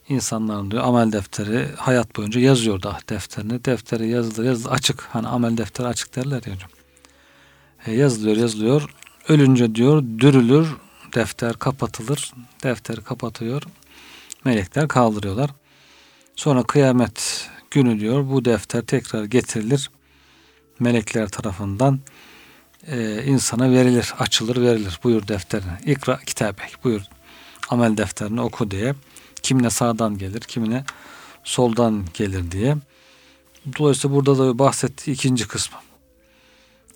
İnsanların 0.09 0.71
diyor 0.71 0.85
amel 0.85 1.13
defteri 1.13 1.69
hayat 1.77 2.17
boyunca 2.17 2.41
yazıyor 2.41 2.83
da 2.83 2.99
defterini. 3.09 3.65
Defteri 3.65 4.09
yazılır 4.09 4.45
yazılır 4.45 4.73
açık. 4.73 5.03
Hani 5.03 5.29
amel 5.29 5.57
defteri 5.57 5.87
açık 5.87 6.17
derler 6.17 6.43
ya 6.47 6.55
hocam. 6.55 6.71
E, 7.87 7.93
yazılıyor 7.93 8.37
yazılıyor. 8.37 8.95
Ölünce 9.29 9.75
diyor 9.75 10.03
dürülür. 10.19 10.69
Defter 11.15 11.57
kapatılır. 11.57 12.33
Defteri 12.63 13.01
kapatıyor. 13.01 13.63
Melekler 14.45 14.89
kaldırıyorlar. 14.89 15.51
Sonra 16.37 16.63
kıyamet 16.63 17.49
günü 17.71 18.01
diyor 18.01 18.31
bu 18.31 18.45
defter 18.45 18.83
tekrar 18.83 19.25
getirilir. 19.25 19.91
melekler 20.79 21.29
tarafından 21.29 22.01
e, 22.87 23.25
insana 23.25 23.71
verilir, 23.71 24.15
açılır, 24.19 24.63
verilir. 24.63 25.01
Buyur 25.05 25.29
defterine. 25.29 25.79
İkra 25.87 26.19
kitabek. 26.19 26.85
Buyur 26.85 27.03
amel 27.69 27.97
defterini 27.97 28.41
oku 28.41 28.71
diye. 28.71 28.95
Kimine 29.43 29.71
sağdan 29.71 30.19
gelir, 30.19 30.41
kimine 30.41 30.85
soldan 31.45 32.05
gelir 32.15 32.51
diye. 32.51 32.77
Dolayısıyla 33.79 34.17
burada 34.17 34.39
da 34.39 34.59
bahsettiği 34.59 35.17
ikinci 35.17 35.49
kısmı. 35.49 35.79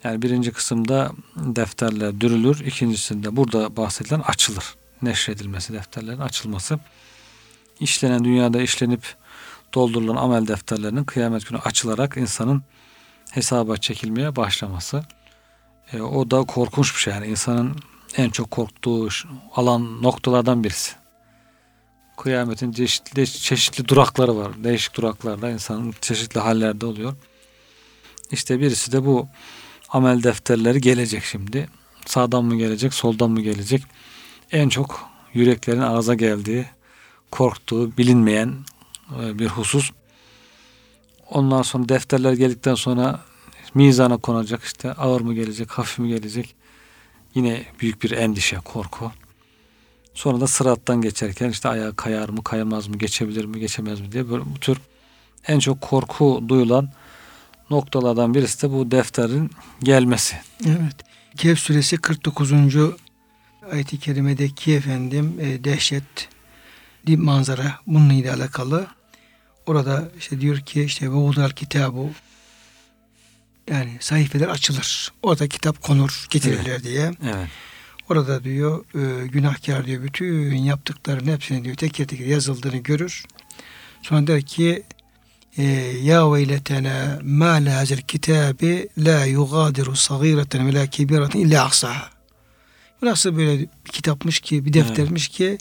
Yani 0.04 0.22
birinci 0.22 0.52
kısımda 0.52 1.12
defterler 1.36 2.20
dürülür. 2.20 2.60
ikincisinde 2.66 3.36
burada 3.36 3.76
bahsedilen 3.76 4.20
açılır. 4.20 4.74
Neşredilmesi, 5.02 5.72
defterlerin 5.72 6.18
açılması. 6.18 6.78
İşlenen 7.80 8.24
dünyada 8.24 8.62
işlenip 8.62 9.16
doldurulan 9.74 10.16
amel 10.16 10.46
defterlerinin 10.48 11.04
kıyamet 11.04 11.48
günü 11.48 11.58
açılarak 11.58 12.16
insanın 12.16 12.62
hesaba 13.30 13.76
çekilmeye 13.76 14.36
başlaması. 14.36 15.02
E, 15.92 16.00
o 16.00 16.30
da 16.30 16.42
korkunç 16.42 16.94
bir 16.94 17.00
şey. 17.00 17.12
Yani 17.14 17.26
insanın 17.26 17.76
en 18.16 18.30
çok 18.30 18.50
korktuğu 18.50 19.08
alan 19.54 20.02
noktalardan 20.02 20.64
birisi. 20.64 20.92
Kıyametin 22.16 22.72
çeşitli, 22.72 23.26
çeşitli 23.26 23.88
durakları 23.88 24.36
var. 24.36 24.64
Değişik 24.64 24.96
duraklarda 24.96 25.50
insanın 25.50 25.94
çeşitli 26.00 26.40
hallerde 26.40 26.86
oluyor. 26.86 27.14
İşte 28.30 28.60
birisi 28.60 28.92
de 28.92 29.04
bu 29.04 29.28
amel 29.88 30.22
defterleri 30.22 30.80
gelecek 30.80 31.24
şimdi. 31.24 31.68
Sağdan 32.06 32.44
mı 32.44 32.56
gelecek, 32.56 32.94
soldan 32.94 33.30
mı 33.30 33.40
gelecek? 33.40 33.82
En 34.52 34.68
çok 34.68 35.10
yüreklerin 35.34 35.80
ağza 35.80 36.14
geldiği, 36.14 36.66
korktuğu, 37.30 37.96
bilinmeyen 37.96 38.54
bir 39.10 39.46
husus. 39.46 39.90
Ondan 41.30 41.62
sonra 41.62 41.88
defterler 41.88 42.32
geldikten 42.32 42.74
sonra 42.74 43.20
mizana 43.74 44.16
konacak 44.16 44.64
işte 44.64 44.92
ağır 44.92 45.20
mı 45.20 45.34
gelecek, 45.34 45.70
hafif 45.70 45.98
mi 45.98 46.08
gelecek? 46.08 46.54
Yine 47.34 47.66
büyük 47.80 48.02
bir 48.02 48.10
endişe, 48.10 48.56
korku. 48.56 49.12
Sonra 50.14 50.40
da 50.40 50.46
sırattan 50.46 51.00
geçerken 51.00 51.50
işte 51.50 51.68
ayağa 51.68 51.92
kayar 51.96 52.28
mı, 52.28 52.44
kayamaz 52.44 52.88
mı, 52.88 52.98
geçebilir 52.98 53.44
mi, 53.44 53.60
geçemez 53.60 54.00
mi 54.00 54.12
diye 54.12 54.30
böyle 54.30 54.44
bu 54.44 54.60
tür 54.60 54.78
en 55.46 55.58
çok 55.58 55.80
korku 55.80 56.44
duyulan 56.48 56.90
noktalardan 57.70 58.34
birisi 58.34 58.62
de 58.62 58.72
bu 58.72 58.90
defterin 58.90 59.50
gelmesi. 59.82 60.36
Evet. 60.66 60.96
Kehf 61.36 61.58
suresi 61.58 61.96
49. 61.96 62.52
ayet-i 63.72 63.98
kerimedeki 63.98 64.74
efendim 64.74 65.36
e, 65.40 65.64
dehşet 65.64 66.28
manzara 67.08 67.74
bununla 67.86 68.12
ile 68.12 68.32
alakalı. 68.32 68.86
Orada 69.68 70.08
işte 70.18 70.40
diyor 70.40 70.58
ki 70.58 70.82
işte 70.82 71.12
ve 71.12 71.50
kitabı 71.54 72.10
yani 73.70 73.96
sayfeler 74.00 74.48
açılır. 74.48 75.12
Orada 75.22 75.48
kitap 75.48 75.82
konur, 75.82 76.26
getirirler 76.30 76.70
evet. 76.70 76.84
diye. 76.84 77.12
Evet. 77.24 77.48
Orada 78.08 78.44
diyor 78.44 78.84
e, 78.94 79.26
günahkar 79.26 79.86
diyor 79.86 80.02
bütün 80.02 80.54
yaptıklarının 80.54 81.32
hepsini 81.32 81.64
diyor 81.64 81.76
teker 81.76 82.06
teker 82.06 82.26
yazıldığını 82.26 82.76
görür. 82.76 83.24
Sonra 84.02 84.26
der 84.26 84.42
ki 84.42 84.82
e, 85.56 85.62
ya 86.02 86.32
veyletena 86.32 87.18
ma 87.22 87.52
la 87.52 87.76
hazel 87.76 88.00
kitabi 88.00 88.88
la 88.98 89.24
yugadiru 89.24 89.96
sagireten 89.96 90.66
ve 90.66 90.74
la 90.74 90.86
kibireten 90.86 91.40
illa 91.40 91.64
ahsaha. 91.64 92.10
Bu 93.02 93.06
nasıl 93.06 93.36
böyle 93.36 93.60
bir 93.60 93.68
kitapmış 93.92 94.40
ki, 94.40 94.64
bir 94.64 94.72
deftermiş 94.72 95.28
evet. 95.28 95.36
ki 95.36 95.58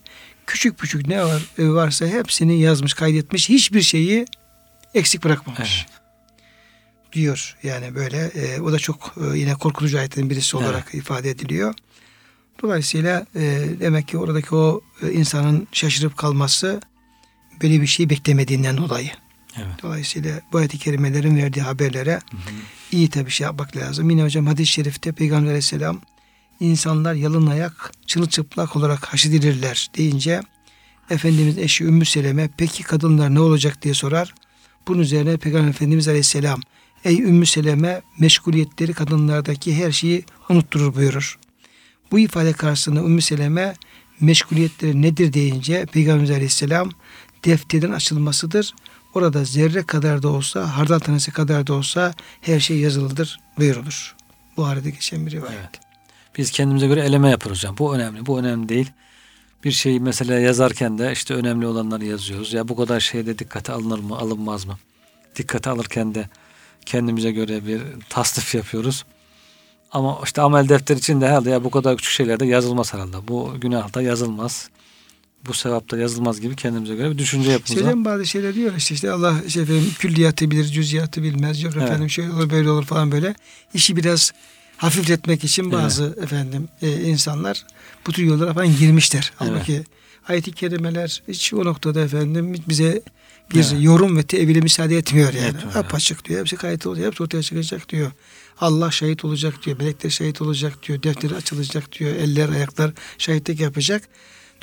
küçük 0.47 0.77
küçük 0.77 1.07
ne 1.07 1.23
var 1.23 1.41
e, 1.57 1.69
varsa 1.69 2.05
hepsini 2.05 2.59
yazmış, 2.59 2.93
kaydetmiş. 2.93 3.49
Hiçbir 3.49 3.81
şeyi 3.81 4.25
eksik 4.93 5.23
bırakmamış. 5.23 5.85
Evet 5.87 5.97
diyor. 7.13 7.57
Yani 7.63 7.95
böyle 7.95 8.17
e, 8.17 8.61
o 8.61 8.71
da 8.71 8.79
çok 8.79 9.15
e, 9.17 9.37
yine 9.37 9.53
korkutucu 9.53 9.97
ayetlerin 9.97 10.29
birisi 10.29 10.57
olarak 10.57 10.83
evet. 10.83 11.03
ifade 11.03 11.29
ediliyor. 11.29 11.73
Dolayısıyla 12.61 13.25
e, 13.35 13.65
demek 13.79 14.07
ki 14.07 14.17
oradaki 14.17 14.55
o 14.55 14.81
e, 15.01 15.11
insanın 15.11 15.67
şaşırıp 15.71 16.17
kalması 16.17 16.81
böyle 17.61 17.81
bir 17.81 17.87
şey 17.87 18.09
beklemediğinden 18.09 18.77
dolayı. 18.77 19.11
Evet. 19.57 19.83
Dolayısıyla 19.83 20.41
bu 20.51 20.57
ayet-i 20.57 20.77
kerimelerin 20.77 21.37
verdiği 21.37 21.61
haberlere 21.61 22.13
hı 22.13 22.37
hı. 22.37 22.55
iyi 22.91 23.09
tabi 23.09 23.31
şey 23.31 23.45
yapmak 23.45 23.77
lazım. 23.77 24.09
Yine 24.09 24.23
hocam 24.23 24.47
hadis-i 24.47 24.71
şerifte 24.71 25.11
Peygamber 25.11 25.47
aleyhisselam 25.47 26.01
insanlar 26.59 27.13
yalın 27.13 27.47
ayak 27.47 27.91
çırılçıplak 28.07 28.75
olarak 28.75 29.05
haşedilirler 29.05 29.89
deyince 29.97 30.41
Efendimiz 31.09 31.57
eşi 31.57 31.83
Ümmü 31.83 32.05
Seleme 32.05 32.49
peki 32.57 32.83
kadınlar 32.83 33.35
ne 33.35 33.39
olacak 33.39 33.81
diye 33.81 33.93
sorar. 33.93 34.33
Bunun 34.87 34.99
üzerine 34.99 35.37
Peygamber 35.37 35.69
Efendimiz 35.69 36.07
aleyhisselam 36.07 36.59
Ey 37.03 37.21
Ümmü 37.21 37.45
Seleme 37.45 38.01
meşguliyetleri 38.19 38.93
kadınlardaki 38.93 39.75
her 39.75 39.91
şeyi 39.91 40.25
unutturur 40.49 40.95
buyurur. 40.95 41.39
Bu 42.11 42.19
ifade 42.19 42.53
karşısında 42.53 42.99
Ümmü 42.99 43.21
Seleme 43.21 43.75
meşguliyetleri 44.19 45.01
nedir 45.01 45.33
deyince 45.33 45.85
Peygamber 45.85 46.29
Aleyhisselam 46.29 46.91
defterin 47.45 47.91
açılmasıdır. 47.91 48.73
Orada 49.13 49.43
zerre 49.43 49.83
kadar 49.83 50.23
da 50.23 50.27
olsa, 50.27 50.77
hardal 50.77 50.99
tanesi 50.99 51.31
kadar 51.31 51.67
da 51.67 51.73
olsa 51.73 52.13
her 52.41 52.59
şey 52.59 52.77
yazılıdır 52.77 53.39
buyurulur. 53.57 54.15
Bu 54.57 54.65
arada 54.65 54.89
geçen 54.89 55.25
bir 55.25 55.31
rivayet. 55.31 55.59
Evet. 55.59 55.86
Biz 56.37 56.51
kendimize 56.51 56.87
göre 56.87 57.01
eleme 57.01 57.29
yaparız 57.29 57.57
hocam. 57.57 57.77
Bu 57.77 57.95
önemli, 57.95 58.25
bu 58.25 58.39
önemli 58.39 58.69
değil. 58.69 58.91
Bir 59.63 59.71
şeyi 59.71 59.99
mesela 59.99 60.39
yazarken 60.39 60.97
de 60.97 61.11
işte 61.11 61.33
önemli 61.33 61.67
olanları 61.67 62.05
yazıyoruz. 62.05 62.53
Ya 62.53 62.67
bu 62.67 62.75
kadar 62.75 62.99
şeyde 62.99 63.39
dikkate 63.39 63.71
alınır 63.71 63.99
mı, 63.99 64.17
alınmaz 64.17 64.65
mı? 64.65 64.77
Dikkate 65.35 65.69
alırken 65.69 66.15
de 66.15 66.29
kendimize 66.85 67.31
göre 67.31 67.67
bir 67.67 67.81
tasnif 68.09 68.55
yapıyoruz. 68.55 69.05
Ama 69.91 70.19
işte 70.23 70.41
amel 70.41 70.69
defteri 70.69 70.99
için 70.99 71.21
de 71.21 71.27
herhalde 71.27 71.49
ya 71.49 71.63
bu 71.63 71.71
kadar 71.71 71.97
küçük 71.97 72.11
şeylerde 72.11 72.45
yazılmaz 72.45 72.93
herhalde. 72.93 73.27
Bu 73.27 73.53
günahda 73.61 74.01
yazılmaz. 74.01 74.69
Bu 75.47 75.53
sevapta 75.53 75.97
yazılmaz 75.97 76.41
gibi 76.41 76.55
kendimize 76.55 76.95
göre 76.95 77.11
bir 77.11 77.17
düşünce 77.17 77.51
yapımıza. 77.51 77.85
Şeyden 77.85 78.05
bazı 78.05 78.25
şeyler 78.25 78.55
diyor 78.55 78.73
işte, 78.77 78.95
işte 78.95 79.11
Allah 79.11 79.49
şey 79.49 79.63
efendim, 79.63 79.91
külliyatı 79.99 80.51
bilir, 80.51 80.65
cüziyatı 80.65 81.23
bilmez. 81.23 81.63
Yok 81.63 81.73
evet. 81.77 81.89
efendim 81.89 82.09
şöyle 82.09 82.31
olur 82.31 82.49
böyle 82.49 82.69
olur 82.69 82.85
falan 82.85 83.11
böyle. 83.11 83.35
İşi 83.73 83.95
biraz 83.95 84.31
hafifletmek 84.77 85.43
için 85.43 85.71
bazı 85.71 86.03
evet. 86.03 86.23
efendim 86.23 86.67
e, 86.81 87.01
insanlar 87.01 87.65
bu 88.07 88.11
tür 88.11 88.23
yollara 88.23 88.53
falan 88.53 88.77
girmişler. 88.77 89.31
Halbuki 89.35 89.73
evet. 89.73 89.87
ayet-i 90.27 90.51
kerimeler 90.51 91.23
hiç 91.27 91.53
o 91.53 91.65
noktada 91.65 92.01
efendim 92.01 92.55
bize 92.69 93.01
bir 93.53 93.55
evet. 93.55 93.73
yorum 93.79 94.17
ve 94.17 94.23
tevile 94.23 94.61
müsaade 94.61 94.97
etmiyor 94.97 95.33
yani. 95.33 95.47
Etmiyor. 95.47 95.75
Apaçık 95.75 96.25
diyor. 96.25 96.39
Hepsi 96.39 96.55
kayıt 96.55 96.87
oluyor. 96.87 97.07
Hepsi 97.07 97.23
ortaya 97.23 97.43
çıkacak 97.43 97.89
diyor. 97.89 98.11
Allah 98.59 98.91
şahit 98.91 99.25
olacak 99.25 99.65
diyor. 99.65 99.77
Melekler 99.79 100.09
şahit 100.09 100.41
olacak 100.41 100.87
diyor. 100.87 101.03
Defteri 101.03 101.35
açılacak 101.35 101.99
diyor. 101.99 102.15
Eller, 102.15 102.49
ayaklar 102.49 102.91
şahitlik 103.17 103.59
yapacak. 103.59 104.03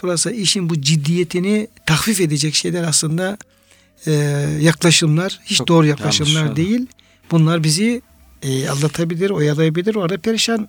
Dolayısıyla 0.02 0.38
işin 0.38 0.70
bu 0.70 0.80
ciddiyetini 0.80 1.68
tahfif 1.86 2.20
edecek 2.20 2.54
şeyler 2.54 2.82
aslında 2.82 3.38
e, 4.06 4.12
yaklaşımlar 4.60 5.40
hiç 5.44 5.58
Çok 5.58 5.68
doğru 5.68 5.86
yaklaşımlar 5.86 6.56
değil. 6.56 6.86
Bunlar 7.30 7.64
bizi 7.64 8.02
e, 8.44 8.68
aldatabilir, 8.68 9.30
oyalayabilir, 9.30 9.94
orada 9.94 10.18
perişan 10.18 10.68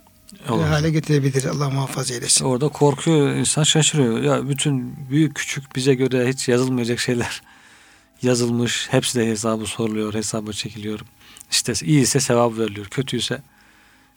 Olur. 0.49 0.63
hale 0.63 0.89
getirebilir. 0.91 1.45
Allah 1.45 1.69
muhafaza 1.69 2.13
eylesin. 2.13 2.45
Orada 2.45 2.67
korkuyor, 2.67 3.36
insan 3.36 3.63
şaşırıyor. 3.63 4.21
Ya 4.21 4.49
bütün 4.49 4.95
büyük 5.09 5.36
küçük 5.36 5.76
bize 5.76 5.93
göre 5.93 6.30
hiç 6.30 6.47
yazılmayacak 6.47 6.99
şeyler 6.99 7.41
yazılmış. 8.21 8.88
Hepsi 8.91 9.19
de 9.19 9.28
hesabı 9.28 9.65
soruluyor, 9.65 10.13
hesabı 10.13 10.53
çekiliyor. 10.53 10.99
İşte 11.51 11.73
iyiyse 11.84 12.19
sevap 12.19 12.57
veriliyor, 12.57 12.86
kötüyse 12.86 13.41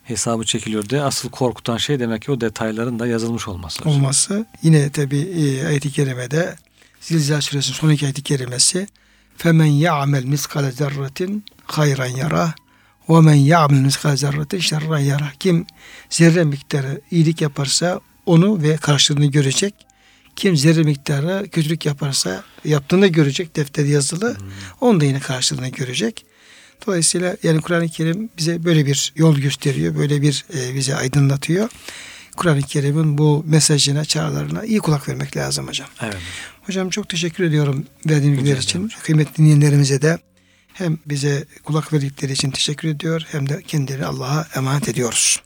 hesabı 0.04 0.44
çekiliyor 0.44 0.88
diye 0.88 1.02
asıl 1.02 1.30
korkutan 1.30 1.76
şey 1.76 2.00
demek 2.00 2.22
ki 2.22 2.32
o 2.32 2.40
detayların 2.40 2.98
da 2.98 3.06
yazılmış 3.06 3.48
olması. 3.48 3.88
Olması. 3.88 4.46
Yine 4.62 4.90
tabi 4.90 5.18
e, 5.18 5.66
ayet-i 5.66 5.92
kerimede 5.92 6.56
Zilzal 7.00 7.40
suresinin 7.40 7.74
son 7.74 7.90
iki 7.90 8.04
ayet-i 8.06 8.22
kerimesi 8.22 8.86
femen 9.36 9.64
ya'mel 9.64 10.24
miskale 10.24 10.70
zerretin 10.72 11.44
hayran 11.64 12.06
yara 12.06 12.54
men 13.08 13.34
ya'mel 13.34 13.80
miskale 13.80 14.16
zerretin 14.16 14.58
şerran 14.58 14.98
yara 14.98 15.32
kim 15.40 15.66
zerre 16.10 16.44
miktarı 16.44 17.00
iyilik 17.10 17.40
yaparsa 17.40 18.00
onu 18.26 18.62
ve 18.62 18.76
karşılığını 18.76 19.26
görecek 19.26 19.74
kim 20.38 20.56
zerre 20.56 20.82
miktarı 20.82 21.48
kötülük 21.50 21.86
yaparsa 21.86 22.44
yaptığını 22.64 23.06
görecek 23.06 23.56
defter 23.56 23.84
yazılı. 23.84 24.38
Hmm. 24.38 24.46
Onu 24.80 25.00
da 25.00 25.04
yine 25.04 25.20
karşılığını 25.20 25.68
görecek. 25.68 26.26
Dolayısıyla 26.86 27.36
yani 27.42 27.60
Kur'an-ı 27.60 27.88
Kerim 27.88 28.30
bize 28.38 28.64
böyle 28.64 28.86
bir 28.86 29.12
yol 29.16 29.36
gösteriyor. 29.36 29.96
Böyle 29.96 30.22
bir 30.22 30.44
e, 30.54 30.74
bize 30.74 30.96
aydınlatıyor. 30.96 31.68
Kur'an-ı 32.36 32.62
Kerim'in 32.62 33.18
bu 33.18 33.44
mesajına, 33.46 34.04
çağrılarına 34.04 34.64
iyi 34.64 34.78
kulak 34.78 35.08
vermek 35.08 35.36
lazım 35.36 35.68
hocam. 35.68 35.88
Evet. 36.02 36.16
Hocam 36.66 36.90
çok 36.90 37.08
teşekkür 37.08 37.44
ediyorum 37.44 37.86
verdiğiniz 38.06 38.38
bilgiler 38.38 38.56
için. 38.56 38.90
Kıymetli 39.02 39.36
dinleyenlerimize 39.36 40.02
de 40.02 40.18
hem 40.78 40.98
bize 41.06 41.44
kulak 41.64 41.92
verdikleri 41.92 42.32
için 42.32 42.50
teşekkür 42.50 42.88
ediyor 42.88 43.26
hem 43.30 43.48
de 43.48 43.62
kendilerini 43.62 44.06
Allah'a 44.06 44.46
emanet 44.56 44.88
ediyoruz. 44.88 45.42